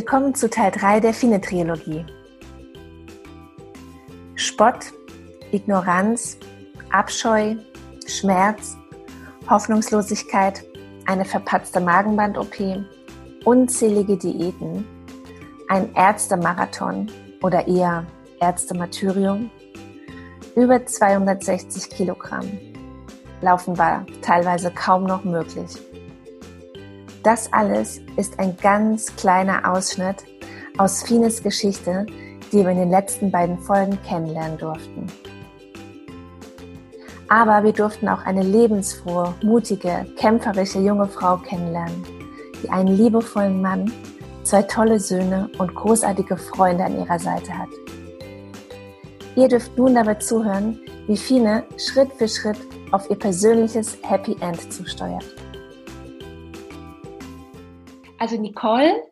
[0.00, 2.06] Willkommen zu Teil 3 der Fine-Trilogie.
[4.34, 4.94] Spott,
[5.52, 6.38] Ignoranz,
[6.90, 7.56] Abscheu,
[8.06, 8.78] Schmerz,
[9.50, 10.64] Hoffnungslosigkeit,
[11.04, 12.82] eine verpatzte Magenband-OP,
[13.44, 14.86] unzählige Diäten,
[15.68, 17.10] ein Ärztemarathon
[17.42, 18.06] oder eher
[18.40, 19.50] Ärztemartyrium,
[20.56, 22.48] über 260 Kilogramm.
[23.42, 25.76] Laufen war teilweise kaum noch möglich.
[27.22, 30.24] Das alles ist ein ganz kleiner Ausschnitt
[30.78, 32.06] aus Fines Geschichte,
[32.50, 35.06] die wir in den letzten beiden Folgen kennenlernen durften.
[37.28, 42.04] Aber wir durften auch eine lebensfrohe, mutige, kämpferische junge Frau kennenlernen,
[42.62, 43.92] die einen liebevollen Mann,
[44.42, 47.68] zwei tolle Söhne und großartige Freunde an ihrer Seite hat.
[49.36, 52.58] Ihr dürft nun dabei zuhören, wie Fine Schritt für Schritt
[52.92, 55.39] auf ihr persönliches Happy End zusteuert.
[58.20, 59.02] Also Nicole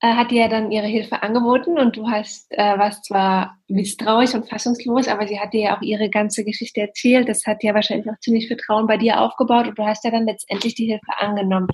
[0.00, 4.34] äh, hat dir ja dann ihre Hilfe angeboten und du hast, äh, warst zwar misstrauisch
[4.34, 7.26] und fassungslos, aber sie hat dir ja auch ihre ganze Geschichte erzählt.
[7.26, 10.26] Das hat ja wahrscheinlich auch ziemlich Vertrauen bei dir aufgebaut und du hast ja dann
[10.26, 11.68] letztendlich die Hilfe angenommen.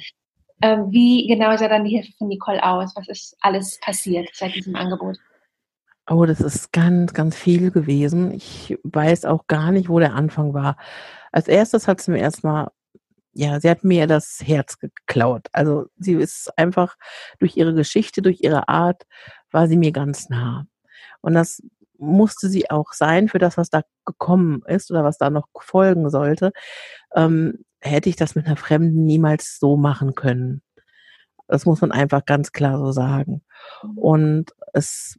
[0.63, 2.95] Ähm, wie genau sah dann die Hilfe von Nicole aus?
[2.95, 5.17] Was ist alles passiert seit diesem Angebot?
[6.09, 8.31] Oh, das ist ganz, ganz viel gewesen.
[8.31, 10.77] Ich weiß auch gar nicht, wo der Anfang war.
[11.33, 12.71] Als erstes hat sie mir erstmal
[13.37, 15.49] ja, sie hat mir das Herz geklaut.
[15.53, 16.97] Also sie ist einfach
[17.39, 19.07] durch ihre Geschichte, durch ihre Art,
[19.51, 20.67] war sie mir ganz nah.
[21.21, 21.63] Und das
[21.99, 26.09] musste sie auch sein für das, was da gekommen ist oder was da noch folgen
[26.09, 26.53] sollte.
[27.15, 30.63] Ähm, hätte ich das mit einer Fremden niemals so machen können.
[31.47, 33.43] Das muss man einfach ganz klar so sagen.
[33.83, 33.99] Mhm.
[33.99, 35.19] Und es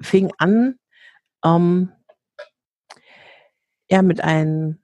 [0.00, 0.78] fing an,
[1.44, 1.92] ähm,
[3.88, 4.80] ja, mit einem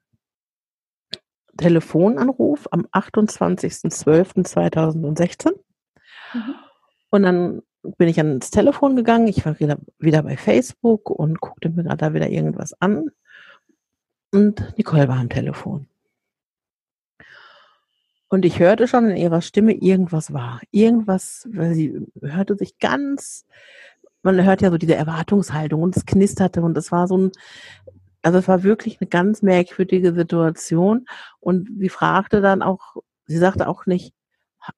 [1.57, 5.53] Telefonanruf am 28.12.2016.
[6.35, 6.55] Mhm.
[7.11, 7.63] Und dann
[7.99, 9.27] bin ich ans Telefon gegangen.
[9.27, 13.11] Ich war wieder, wieder bei Facebook und guckte mir gerade da wieder irgendwas an.
[14.33, 15.89] Und Nicole war am Telefon.
[18.29, 20.61] Und ich hörte schon in ihrer Stimme, irgendwas war.
[20.71, 23.45] Irgendwas, weil sie hörte sich ganz,
[24.23, 27.33] man hört ja so diese Erwartungshaltung und es knisterte und es war so ein,
[28.23, 31.07] also es war wirklich eine ganz merkwürdige Situation
[31.41, 32.97] und sie fragte dann auch,
[33.27, 34.15] sie sagte auch nicht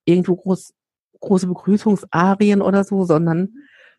[0.05, 0.75] irgendwo groß,
[1.21, 3.55] große Begrüßungsarien oder so, sondern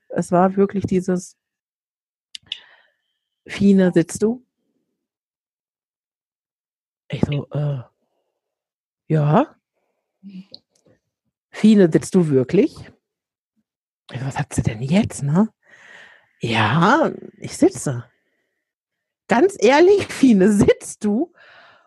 [0.09, 1.37] es war wirklich dieses
[3.47, 4.43] Fine, sitzt du?
[7.07, 7.83] Ich so, äh,
[9.07, 9.55] ja.
[11.51, 12.75] Fine, sitzt du wirklich?
[14.11, 15.53] Ich so, was hat sie denn jetzt, ne?
[16.39, 18.09] Ja, ich sitze
[19.27, 21.31] ganz ehrlich, Fine, sitzt du?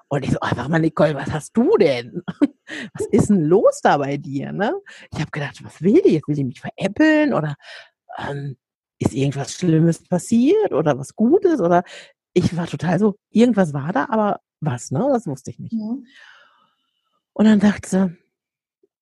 [0.08, 2.22] Und ich so, oh, sag mal, Nicole, was hast du denn?
[2.92, 4.52] Was ist denn los da bei dir?
[4.52, 4.74] Ne?
[5.10, 6.28] Ich habe gedacht, was will die jetzt?
[6.28, 7.32] Will die mich veräppeln?
[7.32, 7.54] Oder
[8.18, 8.58] ähm,
[8.98, 10.74] ist irgendwas Schlimmes passiert?
[10.74, 11.62] Oder was Gutes?
[11.62, 11.82] Oder
[12.34, 15.08] ich war total so, irgendwas war da, aber was, ne?
[15.10, 15.72] Das wusste ich nicht.
[15.72, 15.96] Ja.
[17.32, 18.16] Und dann dachte sie,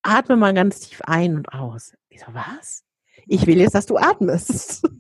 [0.03, 1.97] atme mal ganz tief ein und aus.
[2.09, 2.85] Ich so, was?
[3.27, 4.89] Ich will jetzt, dass du atmest.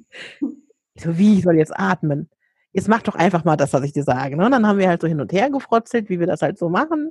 [0.98, 2.30] Ich so, wie, ich soll jetzt atmen?
[2.76, 4.37] Jetzt mach doch einfach mal das, was ich dir sage.
[4.37, 4.44] Ne?
[4.44, 6.69] Und dann haben wir halt so hin und her gefrotzelt, wie wir das halt so
[6.69, 7.10] machen.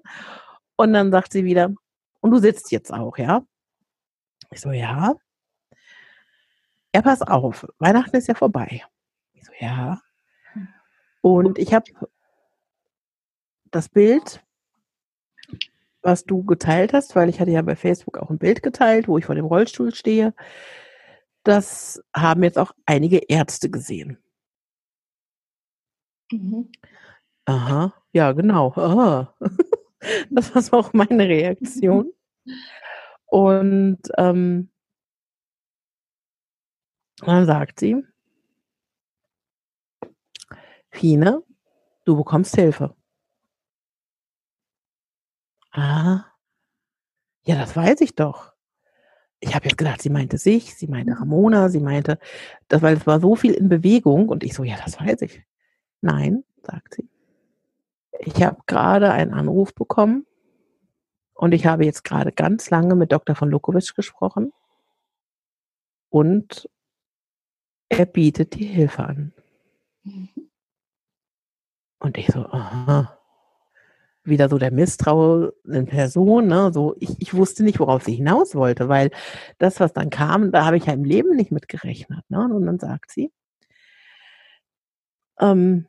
[0.75, 1.73] Und dann sagt sie wieder,
[2.21, 3.41] und du sitzt jetzt auch, ja?
[4.51, 5.15] Ich so, ja.
[6.93, 8.83] Ja, pass auf, Weihnachten ist ja vorbei.
[9.33, 9.99] Ich so, ja.
[11.21, 11.85] Und ich habe
[13.71, 14.43] das Bild,
[16.03, 19.17] was du geteilt hast, weil ich hatte ja bei Facebook auch ein Bild geteilt, wo
[19.17, 20.35] ich vor dem Rollstuhl stehe.
[21.43, 24.19] Das haben jetzt auch einige Ärzte gesehen.
[26.31, 26.69] Mhm.
[27.47, 28.73] Aha, ja, genau.
[28.75, 29.35] Aha.
[30.31, 32.13] Das war auch meine Reaktion.
[33.27, 34.69] Und ähm,
[37.25, 38.03] dann sagt sie,
[40.91, 41.43] Fine,
[42.05, 42.95] du bekommst Hilfe.
[45.73, 46.33] Ah,
[47.45, 48.53] ja, das weiß ich doch.
[49.41, 52.19] Ich habe jetzt gedacht, sie meinte sich, sie meinte Ramona, sie meinte,
[52.69, 55.43] das, weil es war so viel in Bewegung und ich so, ja, das weiß ich.
[56.05, 57.09] Nein, sagt sie.
[58.19, 60.27] Ich habe gerade einen Anruf bekommen
[61.33, 63.35] und ich habe jetzt gerade ganz lange mit Dr.
[63.35, 64.53] von Lukowitsch gesprochen
[66.09, 66.69] und
[67.89, 69.33] er bietet die Hilfe an.
[71.97, 73.17] Und ich so, aha.
[74.23, 76.71] Wieder so der Misstrauen in Person, ne?
[76.71, 79.09] So, ich, ich wusste nicht, worauf sie hinaus wollte, weil
[79.57, 82.29] das, was dann kam, da habe ich ja im Leben nicht mit gerechnet.
[82.29, 82.43] Ne?
[82.43, 83.31] Und dann sagt sie,
[85.39, 85.87] ähm,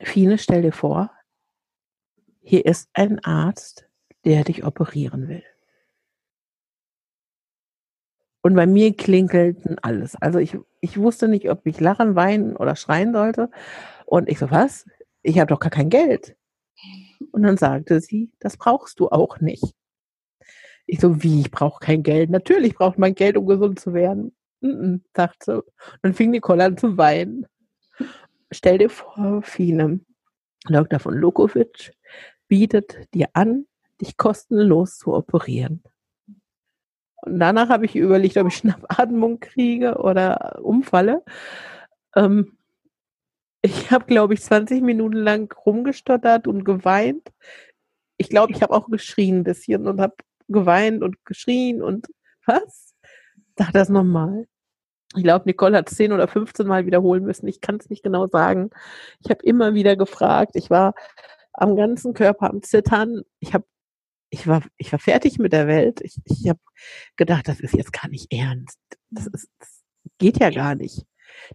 [0.00, 1.10] Fine, stell dir vor,
[2.42, 3.88] hier ist ein Arzt,
[4.24, 5.44] der dich operieren will.
[8.42, 10.14] Und bei mir klingelten alles.
[10.14, 13.50] Also ich, ich wusste nicht, ob ich lachen, weinen oder schreien sollte.
[14.04, 14.86] Und ich so, was?
[15.22, 16.36] Ich habe doch gar kein Geld.
[17.32, 19.74] Und dann sagte sie, das brauchst du auch nicht.
[20.86, 22.30] Ich so, wie, ich brauche kein Geld.
[22.30, 24.36] Natürlich braucht man Geld, um gesund zu werden.
[24.60, 25.56] Mm -mm.
[25.56, 25.64] Und
[26.02, 27.46] dann fing Nicole an zu weinen.
[28.52, 30.00] Stell dir vor, Fine,
[30.68, 30.98] Dr.
[31.00, 31.92] von Lukovic
[32.48, 33.66] bietet dir an,
[34.00, 35.82] dich kostenlos zu operieren.
[37.22, 41.24] Und danach habe ich überlegt, ob ich Schnappatmung kriege oder umfalle.
[42.14, 42.56] Ähm,
[43.62, 47.32] ich habe, glaube ich, 20 Minuten lang rumgestottert und geweint.
[48.16, 50.14] Ich glaube, ich habe auch geschrien ein bisschen und habe
[50.48, 52.06] geweint und geschrien und
[52.44, 52.94] was?
[53.58, 54.46] Sag das nochmal.
[55.16, 57.48] Ich glaube, Nicole hat 10 oder 15 Mal wiederholen müssen.
[57.48, 58.70] Ich kann es nicht genau sagen.
[59.24, 60.52] Ich habe immer wieder gefragt.
[60.54, 60.94] Ich war
[61.52, 63.22] am ganzen Körper am Zittern.
[63.40, 63.64] Ich habe
[64.30, 66.00] ich war, ich war fertig mit der Welt.
[66.02, 66.60] Ich, ich habe
[67.16, 68.78] gedacht, das ist jetzt gar nicht ernst.
[69.10, 69.82] Das, ist, das
[70.18, 71.06] geht ja gar nicht.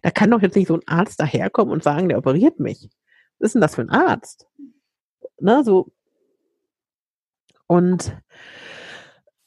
[0.02, 2.88] Da kann doch jetzt nicht so ein Arzt daherkommen und sagen, der operiert mich.
[3.38, 4.46] Was ist denn das für ein Arzt?
[5.38, 5.92] Ne, so.
[7.66, 8.16] Und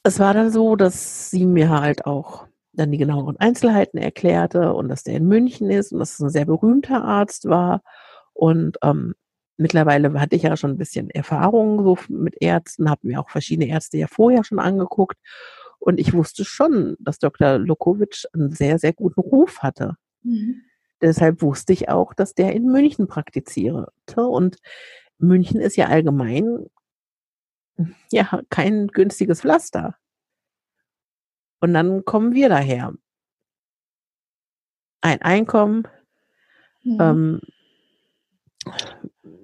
[0.02, 2.46] es war dann so, dass sie mir halt auch
[2.76, 6.30] dann die genaueren Einzelheiten erklärte und dass der in München ist und dass es ein
[6.30, 7.82] sehr berühmter Arzt war.
[8.32, 9.14] Und ähm,
[9.56, 13.68] mittlerweile hatte ich ja schon ein bisschen Erfahrung so mit Ärzten, habe mir auch verschiedene
[13.68, 15.16] Ärzte ja vorher schon angeguckt.
[15.78, 17.58] Und ich wusste schon, dass Dr.
[17.58, 19.96] Lukovic einen sehr, sehr guten Ruf hatte.
[20.22, 20.62] Mhm.
[21.00, 23.90] Deshalb wusste ich auch, dass der in München praktizierte.
[24.16, 24.58] Und
[25.18, 26.66] München ist ja allgemein
[28.10, 29.96] ja kein günstiges Pflaster.
[31.66, 32.94] Und dann kommen wir daher.
[35.00, 35.88] Ein Einkommen,
[36.84, 36.98] mhm.
[37.00, 37.40] ähm,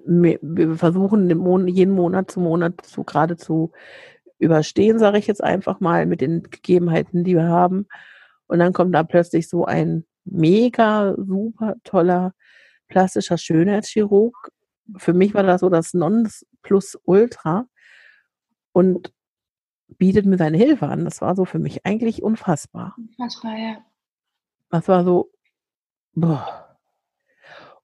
[0.05, 3.73] wir versuchen jeden Monat zu Monat zu gerade zu
[4.39, 7.87] überstehen, sage ich jetzt einfach mal, mit den Gegebenheiten, die wir haben.
[8.47, 12.33] Und dann kommt da plötzlich so ein mega, super toller
[12.87, 14.49] plastischer Schönheitschirurg.
[14.95, 17.65] Für mich war das so das Nonplusultra
[18.71, 19.11] und
[19.97, 21.05] bietet mir seine Hilfe an.
[21.05, 22.95] Das war so für mich eigentlich unfassbar.
[22.97, 23.77] Unfassbar, ja.
[24.69, 25.31] Das war so,
[26.13, 26.77] boah.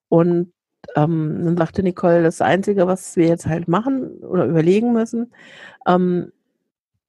[0.08, 0.54] Und
[0.96, 5.34] ähm, dann sagte Nicole, das Einzige, was wir jetzt halt machen oder überlegen müssen,
[5.88, 6.32] ähm,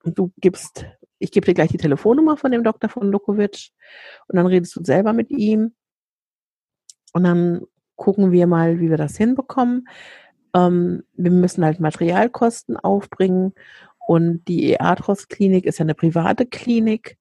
[0.03, 0.85] du gibst,
[1.19, 3.71] ich gebe dir gleich die Telefonnummer von dem Doktor von Lukovic
[4.27, 5.73] und dann redest du selber mit ihm
[7.13, 7.65] und dann
[7.95, 9.87] gucken wir mal, wie wir das hinbekommen.
[10.53, 13.53] Ähm, wir müssen halt Materialkosten aufbringen
[14.11, 17.17] und die Eatros-Klinik ist ja eine private Klinik.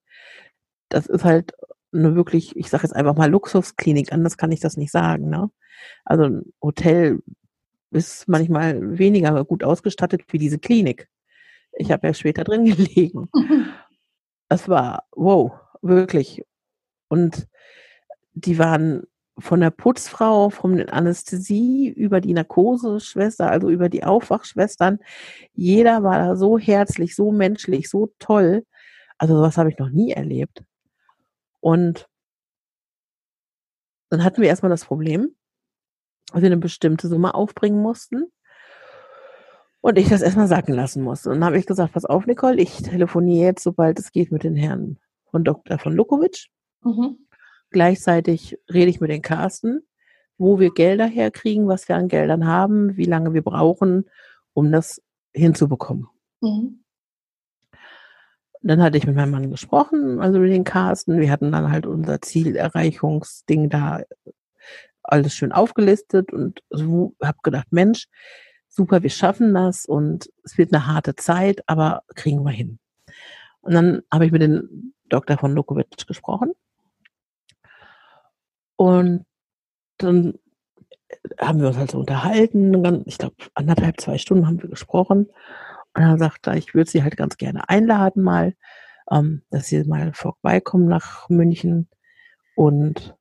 [0.89, 1.53] Das ist halt
[1.93, 5.31] eine wirklich, ich sage jetzt einfach mal Luxusklinik, anders kann ich das nicht sagen.
[5.31, 5.53] Ne?
[6.05, 7.23] Also ein Hotel
[7.93, 11.09] ist manchmal weniger gut ausgestattet wie diese Klinik.
[11.75, 13.29] Ich habe ja später drin gelegen.
[14.53, 16.43] Es war, wow, wirklich.
[17.07, 17.47] Und
[18.33, 19.05] die waren
[19.41, 24.99] von der Putzfrau, von der Anästhesie über die Narkoseschwester, also über die Aufwachschwestern.
[25.55, 28.65] Jeder war da so herzlich, so menschlich, so toll.
[29.19, 30.63] Also sowas habe ich noch nie erlebt.
[31.61, 32.09] Und
[34.11, 35.35] dann hatten wir erstmal das Problem,
[36.33, 38.25] dass wir eine bestimmte Summe aufbringen mussten.
[39.83, 41.31] Und ich das erstmal sacken lassen musste.
[41.31, 44.45] Und dann habe ich gesagt, pass auf, Nicole, ich telefoniere jetzt, sobald es geht, mit
[44.45, 44.99] den Herren
[45.31, 45.79] von Dr.
[45.79, 46.49] von Lukovic.
[46.83, 47.27] Mhm.
[47.71, 49.83] Gleichzeitig rede ich mit den Carsten,
[50.39, 54.09] wo wir Gelder herkriegen, was wir an Geldern haben, wie lange wir brauchen,
[54.53, 55.01] um das
[55.33, 56.09] hinzubekommen.
[56.41, 56.83] Mhm.
[58.63, 61.21] Dann hatte ich mit meinem Mann gesprochen, also mit den Carsten.
[61.21, 64.03] Wir hatten dann halt unser Zielerreichungsding da
[65.03, 68.07] alles schön aufgelistet und so habe gedacht, Mensch,
[68.69, 72.79] super, wir schaffen das und es wird eine harte Zeit, aber kriegen wir hin.
[73.61, 75.39] Und dann habe ich mit dem Dr.
[75.39, 76.53] von Lukovic gesprochen
[78.81, 79.27] und
[79.99, 80.39] dann
[81.39, 83.05] haben wir uns halt so unterhalten.
[83.05, 85.27] Ich glaube, anderthalb, zwei Stunden haben wir gesprochen.
[85.95, 88.55] Und dann sagt er, ich würde sie halt ganz gerne einladen mal,
[89.11, 91.91] ähm, dass sie mal vorbeikommen nach München
[92.57, 93.15] und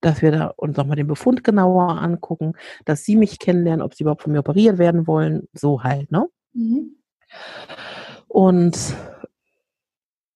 [0.00, 2.54] dass wir da uns nochmal den Befund genauer angucken,
[2.86, 6.30] dass sie mich kennenlernen, ob sie überhaupt von mir operiert werden wollen, so halt, ne?
[6.54, 6.96] Mhm.
[8.26, 8.96] Und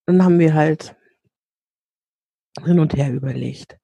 [0.04, 0.94] dann haben wir halt
[2.66, 3.78] hin und her überlegt.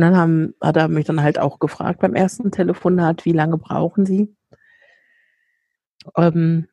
[0.00, 3.58] Und dann haben, hat er mich dann halt auch gefragt beim ersten Telefonat, wie lange
[3.58, 4.34] brauchen Sie,
[6.16, 6.68] ähm,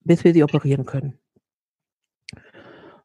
[0.00, 1.20] bis wir Sie operieren können.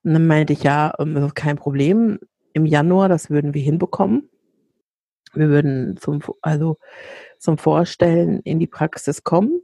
[0.03, 2.17] Und dann meinte ich, ja, ähm, das ist kein Problem
[2.53, 4.27] im Januar, das würden wir hinbekommen.
[5.33, 6.79] Wir würden zum, also
[7.37, 9.61] zum Vorstellen in die Praxis kommen.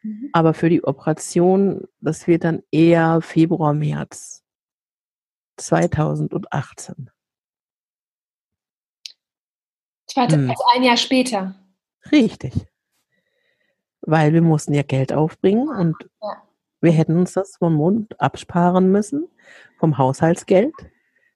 [0.00, 0.30] Mhm.
[0.32, 4.42] Aber für die Operation, das wird dann eher Februar, März.
[5.58, 7.10] 2018.
[10.08, 10.50] Zweite, hm.
[10.50, 11.54] Also ein Jahr später.
[12.10, 12.54] Richtig.
[14.00, 16.42] Weil wir mussten ja Geld aufbringen und ja.
[16.80, 19.28] wir hätten uns das vom Mund absparen müssen,
[19.78, 20.74] vom Haushaltsgeld.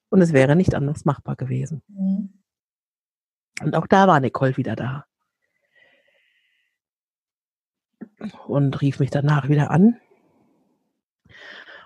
[0.08, 1.82] Und es wäre nicht anders machbar gewesen.
[1.88, 2.32] Mhm.
[3.62, 5.06] Und auch da war Nicole wieder da.
[8.46, 10.00] Und rief mich danach wieder an.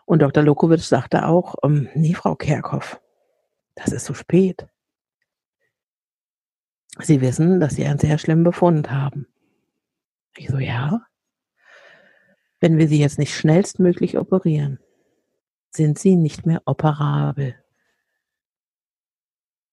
[0.05, 0.43] Und Dr.
[0.43, 3.01] Lokowitsch sagte auch, ähm, nee, Frau Kerkhoff,
[3.75, 4.69] das ist zu spät.
[6.99, 9.27] Sie wissen, dass Sie einen sehr schlimmen Befund haben.
[10.37, 11.03] Ich so, ja.
[12.61, 14.79] Wenn wir Sie jetzt nicht schnellstmöglich operieren,
[15.71, 17.55] sind Sie nicht mehr operabel.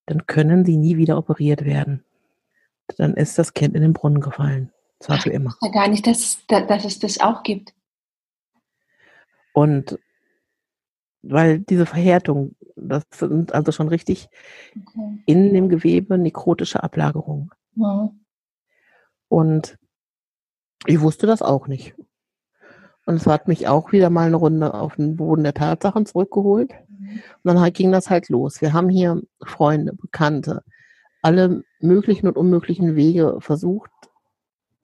[0.06, 2.04] Dann können Sie nie wieder operiert werden.
[2.98, 4.72] Dann ist das Kind in den Brunnen gefallen.
[5.00, 5.56] Zwar für immer.
[5.62, 7.74] Ja, gar nicht, dass, dass es das auch gibt.
[9.54, 10.00] Und
[11.22, 14.30] weil diese Verhärtung, das sind also schon richtig
[14.72, 15.24] okay.
[15.26, 17.52] in dem Gewebe nekrotische Ablagerungen.
[17.76, 18.12] Ja.
[19.28, 19.78] Und
[20.86, 21.96] ich wusste das auch nicht.
[23.06, 26.72] Und es hat mich auch wieder mal eine Runde auf den Boden der Tatsachen zurückgeholt.
[26.88, 27.22] Mhm.
[27.44, 28.62] Und dann ging das halt los.
[28.62, 30.64] Wir haben hier Freunde, Bekannte,
[31.22, 33.92] alle möglichen und unmöglichen Wege versucht,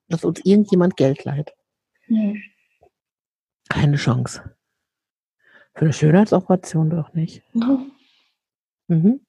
[0.08, 1.54] dass uns irgendjemand Geld leiht.
[2.08, 2.42] Mhm.
[3.70, 4.56] Keine Chance.
[5.80, 7.42] Für eine Schönheitsoperation doch nicht.
[7.54, 7.92] Mhm.
[8.92, 9.22] Mhm.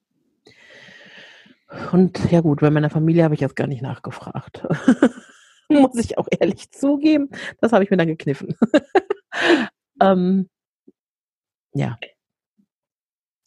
[1.92, 4.66] Und ja gut, bei meiner Familie habe ich jetzt gar nicht nachgefragt.
[5.68, 7.28] Muss ich auch ehrlich zugeben.
[7.60, 8.56] Das habe ich mir dann gekniffen.
[10.02, 10.48] ähm,
[11.74, 11.98] ja.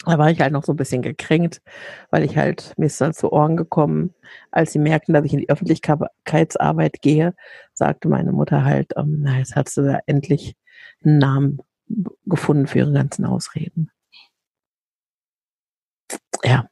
[0.05, 1.63] Da war ich halt noch so ein bisschen gekränkt,
[2.11, 4.13] weil ich halt, mir ist dann zu Ohren gekommen,
[4.51, 7.33] als sie merkten, dass ich in die Öffentlichkeitsarbeit gehe,
[7.73, 10.55] sagte meine Mutter halt, ähm, na, jetzt hat sie da endlich
[11.03, 11.59] einen Namen
[12.25, 13.91] gefunden für ihre ganzen Ausreden.
[16.43, 16.69] Ja.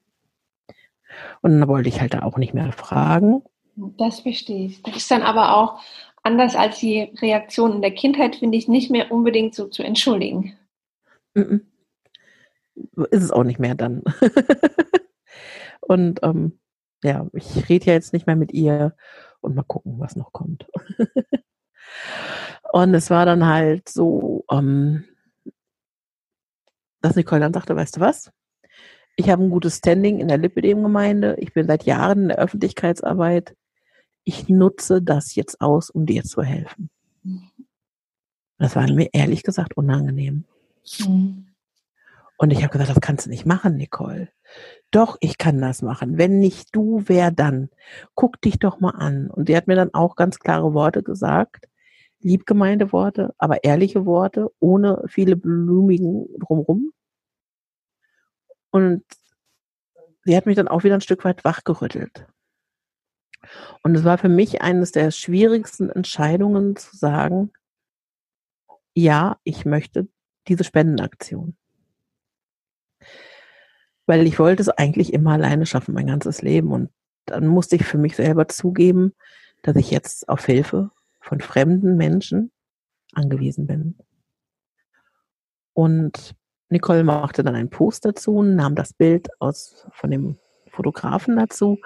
[1.41, 3.43] Und dann wollte ich halt da auch nicht mehr fragen.
[3.75, 4.81] Das verstehe ich.
[4.83, 5.81] Das ist dann aber auch
[6.23, 10.57] anders als die Reaktion in der Kindheit, finde ich, nicht mehr unbedingt so zu entschuldigen.
[11.33, 14.03] Ist es auch nicht mehr dann.
[15.81, 16.59] und ähm,
[17.03, 18.95] ja, ich rede ja jetzt nicht mehr mit ihr
[19.39, 20.67] und mal gucken, was noch kommt.
[22.71, 25.05] und es war dann halt so, ähm,
[27.01, 28.31] dass Nicole dann sagte, weißt du was?
[29.15, 31.35] Ich habe ein gutes Standing in der Lipidem-Gemeinde.
[31.39, 33.55] Ich bin seit Jahren in der Öffentlichkeitsarbeit.
[34.23, 36.89] Ich nutze das jetzt aus, um dir zu helfen.
[38.57, 40.45] Das war mir ehrlich gesagt unangenehm.
[40.99, 41.47] Mhm.
[42.37, 44.29] Und ich habe gesagt, das kannst du nicht machen, Nicole.
[44.89, 46.17] Doch, ich kann das machen.
[46.17, 47.69] Wenn nicht du, wer dann?
[48.15, 49.29] Guck dich doch mal an.
[49.29, 51.67] Und sie hat mir dann auch ganz klare Worte gesagt
[52.23, 56.93] liebgemeinte Worte, aber ehrliche Worte, ohne viele blumigen drumrum.
[58.71, 59.03] Und
[60.23, 62.27] sie hat mich dann auch wieder ein Stück weit wachgerüttelt.
[63.83, 67.51] Und es war für mich eines der schwierigsten Entscheidungen zu sagen,
[68.93, 70.07] ja, ich möchte
[70.47, 71.55] diese Spendenaktion.
[74.05, 76.71] Weil ich wollte es eigentlich immer alleine schaffen, mein ganzes Leben.
[76.71, 76.91] Und
[77.25, 79.13] dann musste ich für mich selber zugeben,
[79.63, 82.51] dass ich jetzt auf Hilfe von fremden Menschen
[83.13, 83.97] angewiesen bin.
[85.73, 86.35] Und
[86.69, 90.37] Nicole machte dann einen Post dazu, nahm das Bild aus von dem
[90.69, 91.77] Fotografen dazu,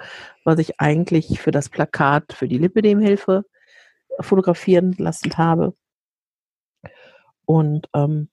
[0.44, 3.44] was ich eigentlich für das Plakat für die Lipidem-Hilfe
[4.20, 5.74] fotografieren lassen habe.
[7.44, 8.28] Und ähm,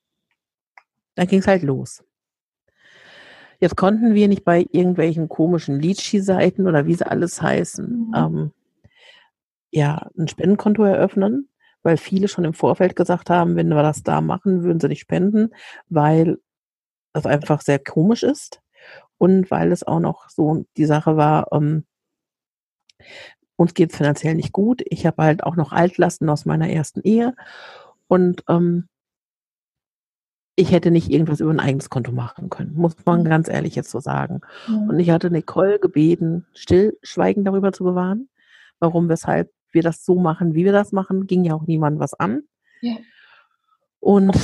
[1.15, 2.03] dann ging es halt los.
[3.59, 8.13] Jetzt konnten wir nicht bei irgendwelchen komischen Leachy-Seiten oder wie sie alles heißen, mhm.
[8.15, 8.51] ähm,
[9.73, 11.49] ja, ein Spendenkonto eröffnen,
[11.81, 15.01] weil viele schon im Vorfeld gesagt haben, wenn wir das da machen, würden sie nicht
[15.01, 15.49] spenden,
[15.89, 16.37] weil
[17.13, 18.61] das einfach sehr komisch ist
[19.17, 21.85] und weil es auch noch so die Sache war, ähm,
[23.55, 24.81] uns geht es finanziell nicht gut.
[24.85, 27.35] Ich habe halt auch noch Altlasten aus meiner ersten Ehe
[28.07, 28.87] und ähm,
[30.55, 33.25] ich hätte nicht irgendwas über ein eigenes Konto machen können, muss man mhm.
[33.25, 34.41] ganz ehrlich jetzt so sagen.
[34.67, 34.75] Ja.
[34.75, 38.29] Und ich hatte Nicole gebeten, Stillschweigen darüber zu bewahren,
[38.79, 42.13] warum, weshalb wir das so machen, wie wir das machen, ging ja auch niemand was
[42.13, 42.43] an.
[42.81, 42.97] Ja.
[43.99, 44.37] Und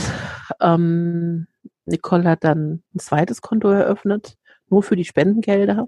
[0.61, 1.47] ähm,
[1.85, 4.37] Nicole hat dann ein zweites Konto eröffnet,
[4.69, 5.87] nur für die Spendengelder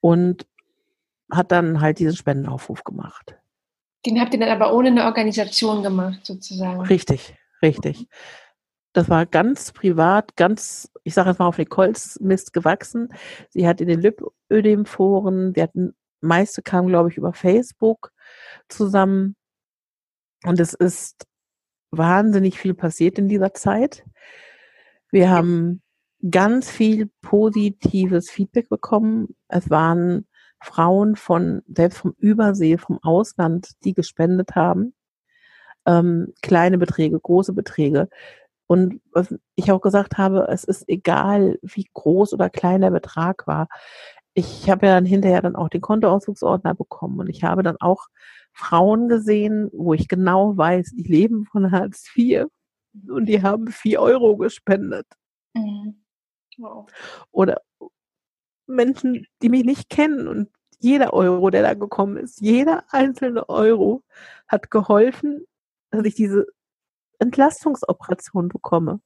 [0.00, 0.46] und
[1.30, 3.36] hat dann halt diesen Spendenaufruf gemacht.
[4.04, 6.80] Den habt ihr dann aber ohne eine Organisation gemacht, sozusagen.
[6.82, 8.08] Richtig, richtig.
[8.92, 13.08] Das war ganz privat, ganz, ich sage jetzt mal auf Nicoles Mist gewachsen.
[13.50, 18.12] Sie hat in den Lipödem-Foren, wir hatten meiste kam, glaube ich, über Facebook
[18.68, 19.36] zusammen.
[20.44, 21.26] Und es ist
[21.90, 24.04] wahnsinnig viel passiert in dieser Zeit.
[25.10, 25.82] Wir haben
[26.30, 29.36] ganz viel positives Feedback bekommen.
[29.48, 30.26] Es waren
[30.60, 34.94] Frauen von, selbst vom Übersee, vom Ausland, die gespendet haben.
[35.84, 38.08] Ähm, kleine Beträge, große Beträge.
[38.68, 43.46] Und was ich auch gesagt habe, es ist egal, wie groß oder klein der Betrag
[43.46, 43.68] war.
[44.34, 48.06] Ich habe ja dann hinterher dann auch den Kontoauszugsordner bekommen und ich habe dann auch
[48.52, 52.46] Frauen gesehen, wo ich genau weiß, die leben von Hartz IV
[53.08, 55.06] und die haben vier Euro gespendet.
[55.54, 56.02] Mhm.
[56.58, 56.86] Wow.
[57.30, 57.60] Oder
[58.66, 60.48] Menschen, die mich nicht kennen und
[60.78, 64.02] jeder Euro, der da gekommen ist, jeder einzelne Euro
[64.48, 65.46] hat geholfen,
[65.90, 66.46] dass ich diese
[67.18, 69.00] Entlastungsoperation bekomme.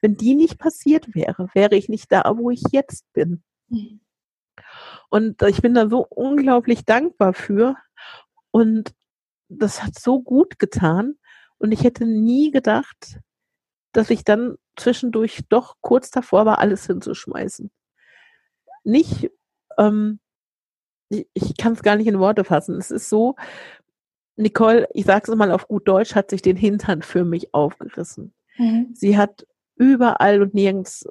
[0.00, 3.42] Wenn die nicht passiert wäre, wäre ich nicht da, wo ich jetzt bin.
[3.68, 4.00] Mhm.
[5.10, 7.76] Und ich bin da so unglaublich dankbar für.
[8.50, 8.94] Und
[9.48, 11.16] das hat so gut getan.
[11.58, 13.20] Und ich hätte nie gedacht,
[13.92, 17.70] dass ich dann zwischendurch doch kurz davor war, alles hinzuschmeißen.
[18.84, 19.30] Nicht,
[19.78, 20.20] ähm,
[21.08, 22.78] ich, ich kann es gar nicht in Worte fassen.
[22.78, 23.34] Es ist so,
[24.36, 28.32] Nicole, ich sage es mal auf gut Deutsch, hat sich den Hintern für mich aufgerissen.
[28.56, 28.92] Mhm.
[28.94, 31.06] Sie hat überall und nirgends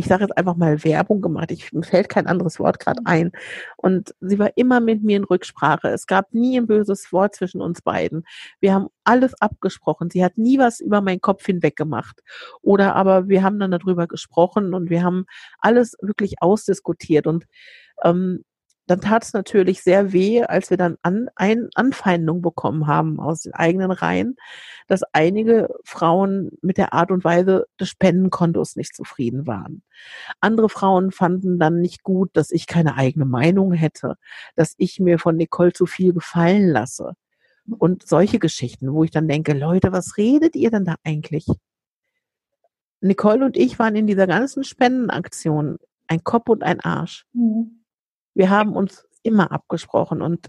[0.00, 1.50] ich sage jetzt einfach mal Werbung gemacht.
[1.50, 3.06] Ich, mir fällt kein anderes Wort gerade mhm.
[3.06, 3.32] ein.
[3.76, 5.88] Und sie war immer mit mir in Rücksprache.
[5.88, 8.24] Es gab nie ein böses Wort zwischen uns beiden.
[8.60, 10.08] Wir haben alles abgesprochen.
[10.08, 12.22] Sie hat nie was über meinen Kopf hinweg gemacht.
[12.62, 15.26] Oder aber wir haben dann darüber gesprochen und wir haben
[15.58, 17.26] alles wirklich ausdiskutiert.
[17.26, 17.44] Und
[18.02, 18.44] ähm,
[18.90, 23.42] dann tat es natürlich sehr weh, als wir dann an, ein, Anfeindung bekommen haben aus
[23.42, 24.34] den eigenen Reihen,
[24.88, 29.84] dass einige Frauen mit der Art und Weise des Spendenkontos nicht zufrieden waren.
[30.40, 34.16] Andere Frauen fanden dann nicht gut, dass ich keine eigene Meinung hätte,
[34.56, 37.12] dass ich mir von Nicole zu viel gefallen lasse.
[37.78, 41.46] Und solche Geschichten, wo ich dann denke, Leute, was redet ihr denn da eigentlich?
[43.00, 47.24] Nicole und ich waren in dieser ganzen Spendenaktion ein Kopf und ein Arsch.
[47.32, 47.79] Mhm.
[48.34, 50.48] Wir haben uns immer abgesprochen und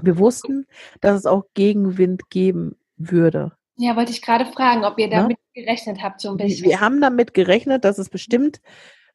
[0.00, 0.66] wir wussten,
[1.00, 3.52] dass es auch Gegenwind geben würde.
[3.76, 5.16] Ja, wollte ich gerade fragen, ob ihr ne?
[5.16, 5.62] damit ja?
[5.62, 6.66] gerechnet habt, so ein bisschen.
[6.66, 8.60] Wir haben damit gerechnet, dass es bestimmt,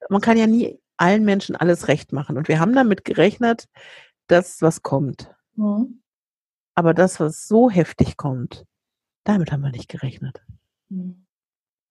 [0.09, 2.37] man kann ja nie allen Menschen alles recht machen.
[2.37, 3.67] Und wir haben damit gerechnet,
[4.27, 5.31] dass was kommt.
[5.55, 6.01] Mhm.
[6.75, 8.65] Aber das, was so heftig kommt,
[9.23, 10.41] damit haben wir nicht gerechnet.
[10.89, 11.25] Mhm.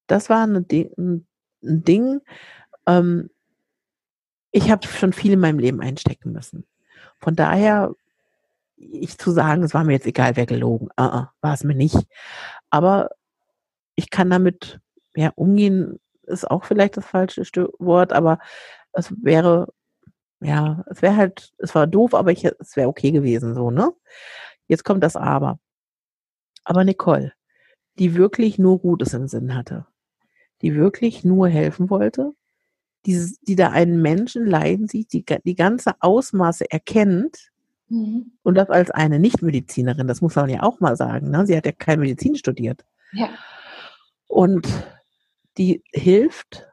[0.07, 1.27] Das war ein Ding, ein
[1.61, 2.21] Ding
[2.87, 3.31] ähm,
[4.57, 6.67] ich habe schon viel in meinem Leben einstecken müssen.
[7.19, 7.95] Von daher,
[8.79, 11.75] ich zu sagen, es war mir jetzt egal, wer gelogen, uh -uh, war es mir
[11.75, 12.09] nicht.
[12.71, 13.11] Aber
[13.97, 14.81] ich kann damit
[15.15, 17.43] ja umgehen, ist auch vielleicht das falsche
[17.79, 18.39] Wort, aber
[18.93, 19.69] es wäre,
[20.41, 23.93] ja, es wäre halt, es war doof, aber ich, es wäre okay gewesen, so, ne?
[24.69, 25.59] Jetzt kommt das Aber.
[26.65, 27.35] Aber Nicole,
[27.99, 29.87] die wirklich nur Gutes im Sinn hatte,
[30.63, 32.33] die wirklich nur helfen wollte,
[33.07, 37.53] die, die da einen Menschen leiden sieht, die die ganze Ausmaße erkennt
[37.89, 38.33] mhm.
[38.43, 41.31] und das als eine Nichtmedizinerin, das muss man ja auch mal sagen.
[41.31, 41.47] Ne?
[41.47, 42.85] Sie hat ja keine Medizin studiert.
[43.13, 43.31] Ja.
[44.27, 44.67] Und
[45.57, 46.67] die hilft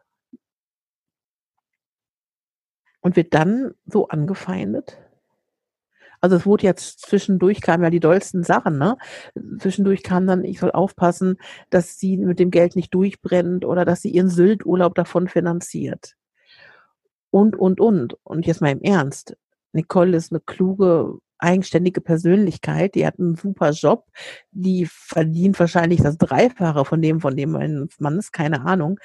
[3.01, 4.97] und wird dann so angefeindet.
[6.19, 8.97] Also es wurde jetzt zwischendurch kamen ja die dollsten Sachen, ne?
[9.59, 11.37] Zwischendurch kam dann, ich soll aufpassen,
[11.69, 16.15] dass sie mit dem Geld nicht durchbrennt oder dass sie ihren Sylt-Urlaub davon finanziert
[17.33, 18.15] und, und, und.
[18.23, 19.35] Und jetzt mal im Ernst.
[19.71, 24.05] Nicole ist eine kluge, eigenständige Persönlichkeit, die hat einen super Job,
[24.51, 28.99] die verdient wahrscheinlich das Dreifache von dem, von dem mein Mann ist, keine Ahnung,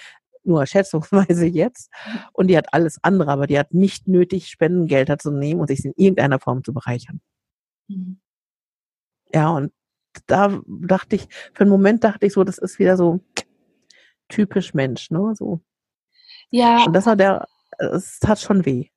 [0.44, 1.90] nur schätzungsweise jetzt.
[2.32, 5.84] Und die hat alles andere, aber die hat nicht nötig, Spendengelder zu nehmen und sich
[5.84, 7.20] in irgendeiner Form zu bereichern.
[7.88, 8.20] Mhm.
[9.32, 9.72] Ja, und
[10.26, 13.20] da dachte ich, für einen Moment dachte ich so, das ist wieder so
[14.28, 15.60] typisch Mensch, ne, so.
[16.50, 16.84] Ja.
[16.84, 17.46] Und das war der,
[17.78, 18.88] es tat schon weh.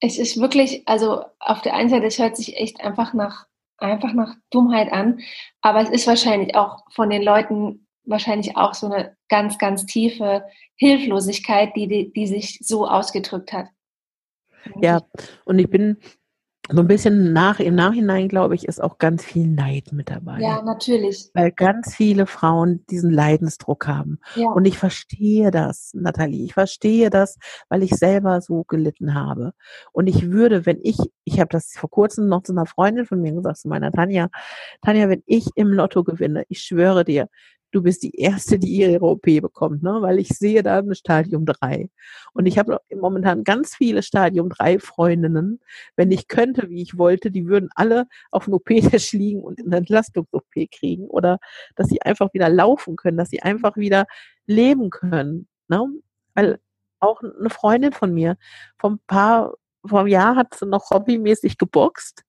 [0.00, 3.46] Es ist wirklich, also auf der einen Seite, es hört sich echt einfach nach,
[3.78, 5.20] einfach nach Dummheit an,
[5.60, 10.44] aber es ist wahrscheinlich auch von den Leuten wahrscheinlich auch so eine ganz, ganz tiefe
[10.74, 13.66] Hilflosigkeit, die, die, die sich so ausgedrückt hat.
[14.80, 15.00] Ja,
[15.44, 15.98] und ich bin
[16.72, 20.40] so ein bisschen nach, im Nachhinein, glaube ich, ist auch ganz viel Neid mit dabei.
[20.40, 21.30] Ja, natürlich.
[21.34, 24.20] Weil ganz viele Frauen diesen Leidensdruck haben.
[24.36, 24.50] Ja.
[24.50, 26.44] Und ich verstehe das, Nathalie.
[26.44, 29.52] Ich verstehe das, weil ich selber so gelitten habe.
[29.92, 33.20] Und ich würde, wenn ich, ich habe das vor kurzem noch zu einer Freundin von
[33.20, 34.28] mir gesagt, zu meiner Tanja,
[34.82, 37.28] Tanja, wenn ich im Lotto gewinne, ich schwöre dir,
[37.70, 39.98] du bist die Erste, die ihre OP bekommt, ne?
[40.00, 41.88] weil ich sehe da eine Stadium 3.
[42.32, 45.60] Und ich habe momentan ganz viele Stadium 3 Freundinnen.
[45.96, 49.76] Wenn ich könnte, wie ich wollte, die würden alle auf dem OP-Tisch liegen und eine
[49.76, 51.38] Entlastungs-OP kriegen oder
[51.76, 54.06] dass sie einfach wieder laufen können, dass sie einfach wieder
[54.46, 55.48] leben können.
[55.68, 55.86] Ne?
[56.34, 56.58] Weil
[57.00, 58.36] auch eine Freundin von mir,
[58.78, 59.54] vom paar,
[59.90, 62.24] einem Jahr hat sie noch hobbymäßig geboxt.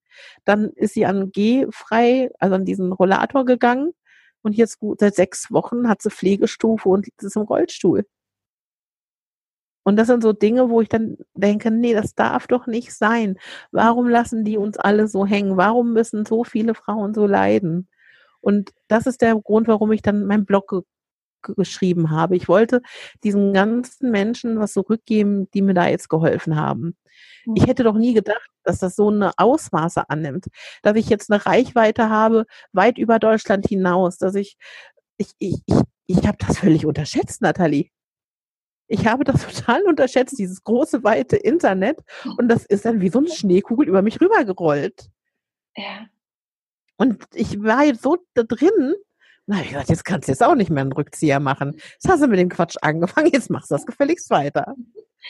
[0.46, 3.94] Dann ist sie an G frei, also an diesen Rollator gegangen.
[4.44, 8.06] Und jetzt gut, seit sechs Wochen hat sie Pflegestufe und ist im Rollstuhl.
[9.84, 13.38] Und das sind so Dinge, wo ich dann denke, nee, das darf doch nicht sein.
[13.72, 15.58] Warum lassen die uns alle so hängen?
[15.58, 17.88] Warum müssen so viele Frauen so leiden?
[18.42, 20.82] Und das ist der Grund, warum ich dann meinen Blog ge
[21.58, 22.36] geschrieben habe.
[22.36, 22.82] Ich wollte
[23.24, 26.96] diesen ganzen Menschen was zurückgeben, die mir da jetzt geholfen haben.
[27.56, 30.48] Ich hätte doch nie gedacht, dass das so eine Ausmaße annimmt,
[30.84, 34.58] dass ich jetzt eine Reichweite habe, weit über Deutschland hinaus, dass ich,
[35.18, 37.90] ich, ich, ich, ich habe das völlig unterschätzt, Nathalie.
[38.88, 42.00] Ich habe das total unterschätzt, dieses große, weite Internet.
[42.38, 45.10] Und das ist dann wie so eine Schneekugel über mich rübergerollt.
[45.76, 46.08] Ja.
[46.98, 48.94] Und ich war jetzt so da drin,
[49.48, 51.74] na, ich gesagt, jetzt kannst du jetzt auch nicht mehr einen Rückzieher machen.
[51.74, 54.76] Jetzt hast du mit dem Quatsch angefangen, jetzt machst du das gefälligst weiter.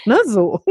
[0.06, 0.62] Ne, so.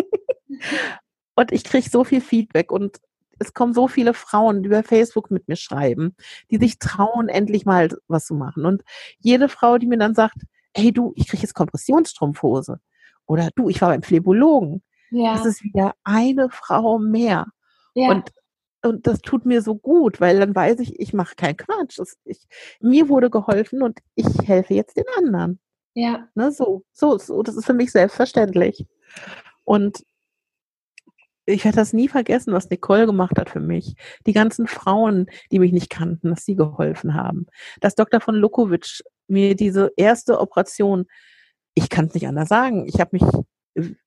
[1.35, 2.99] Und ich kriege so viel Feedback und
[3.39, 6.15] es kommen so viele Frauen, die über Facebook mit mir schreiben,
[6.51, 8.67] die sich trauen, endlich mal was zu machen.
[8.67, 8.83] Und
[9.19, 10.37] jede Frau, die mir dann sagt,
[10.77, 12.81] hey du, ich kriege jetzt Kompressionsstrumpfhose.
[13.27, 14.83] Oder du, ich war beim Phlebologen.
[15.11, 15.35] Ja.
[15.35, 17.47] Das ist wieder eine Frau mehr.
[17.95, 18.11] Ja.
[18.11, 18.31] Und,
[18.83, 21.99] und das tut mir so gut, weil dann weiß ich, ich mache keinen Quatsch.
[21.99, 22.47] Das, ich,
[22.81, 25.61] mir wurde geholfen und ich helfe jetzt den anderen.
[25.95, 26.29] Ja.
[26.35, 28.87] Ne, so, so, so, das ist für mich selbstverständlich.
[29.65, 30.05] Und
[31.51, 33.95] ich werde das nie vergessen, was Nicole gemacht hat für mich.
[34.27, 37.47] Die ganzen Frauen, die mich nicht kannten, dass sie geholfen haben.
[37.81, 38.21] Dass Dr.
[38.21, 41.07] von Lukowitsch mir diese erste Operation,
[41.75, 43.25] ich kann es nicht anders sagen, ich habe mich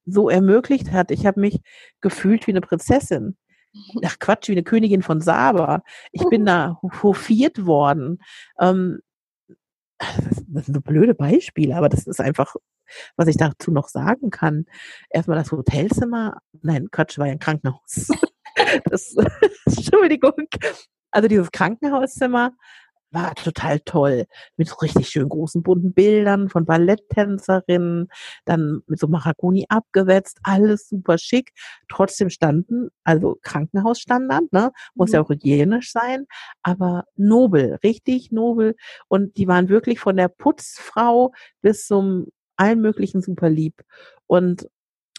[0.06, 1.12] so ermöglicht hat.
[1.12, 1.60] Ich habe mich
[2.02, 3.38] gefühlt wie eine Prinzessin.
[4.04, 5.84] Ach Quatsch, wie eine Königin von Saba.
[6.12, 8.20] Ich bin da hofiert worden.
[8.60, 9.00] Ähm,
[10.48, 12.56] das sind so blöde Beispiele, aber das ist einfach
[13.16, 14.66] was ich dazu noch sagen kann,
[15.10, 18.10] erstmal das Hotelzimmer, nein, Quatsch, war ja ein Krankenhaus.
[18.86, 19.16] das,
[19.66, 20.48] Entschuldigung.
[21.12, 22.54] Also dieses Krankenhauszimmer
[23.14, 24.26] war total toll.
[24.58, 28.08] Mit so richtig schön großen bunten Bildern von Balletttänzerinnen,
[28.46, 31.52] dann mit so Maragoni abgewetzt, alles super schick.
[31.90, 34.72] Trotzdem standen, also Krankenhausstandard, ne?
[34.96, 35.16] Muss mhm.
[35.16, 36.26] ja auch hygienisch sein,
[36.64, 38.76] aber nobel, richtig nobel.
[39.08, 43.84] Und die waren wirklich von der Putzfrau bis zum allen möglichen super lieb
[44.28, 44.70] und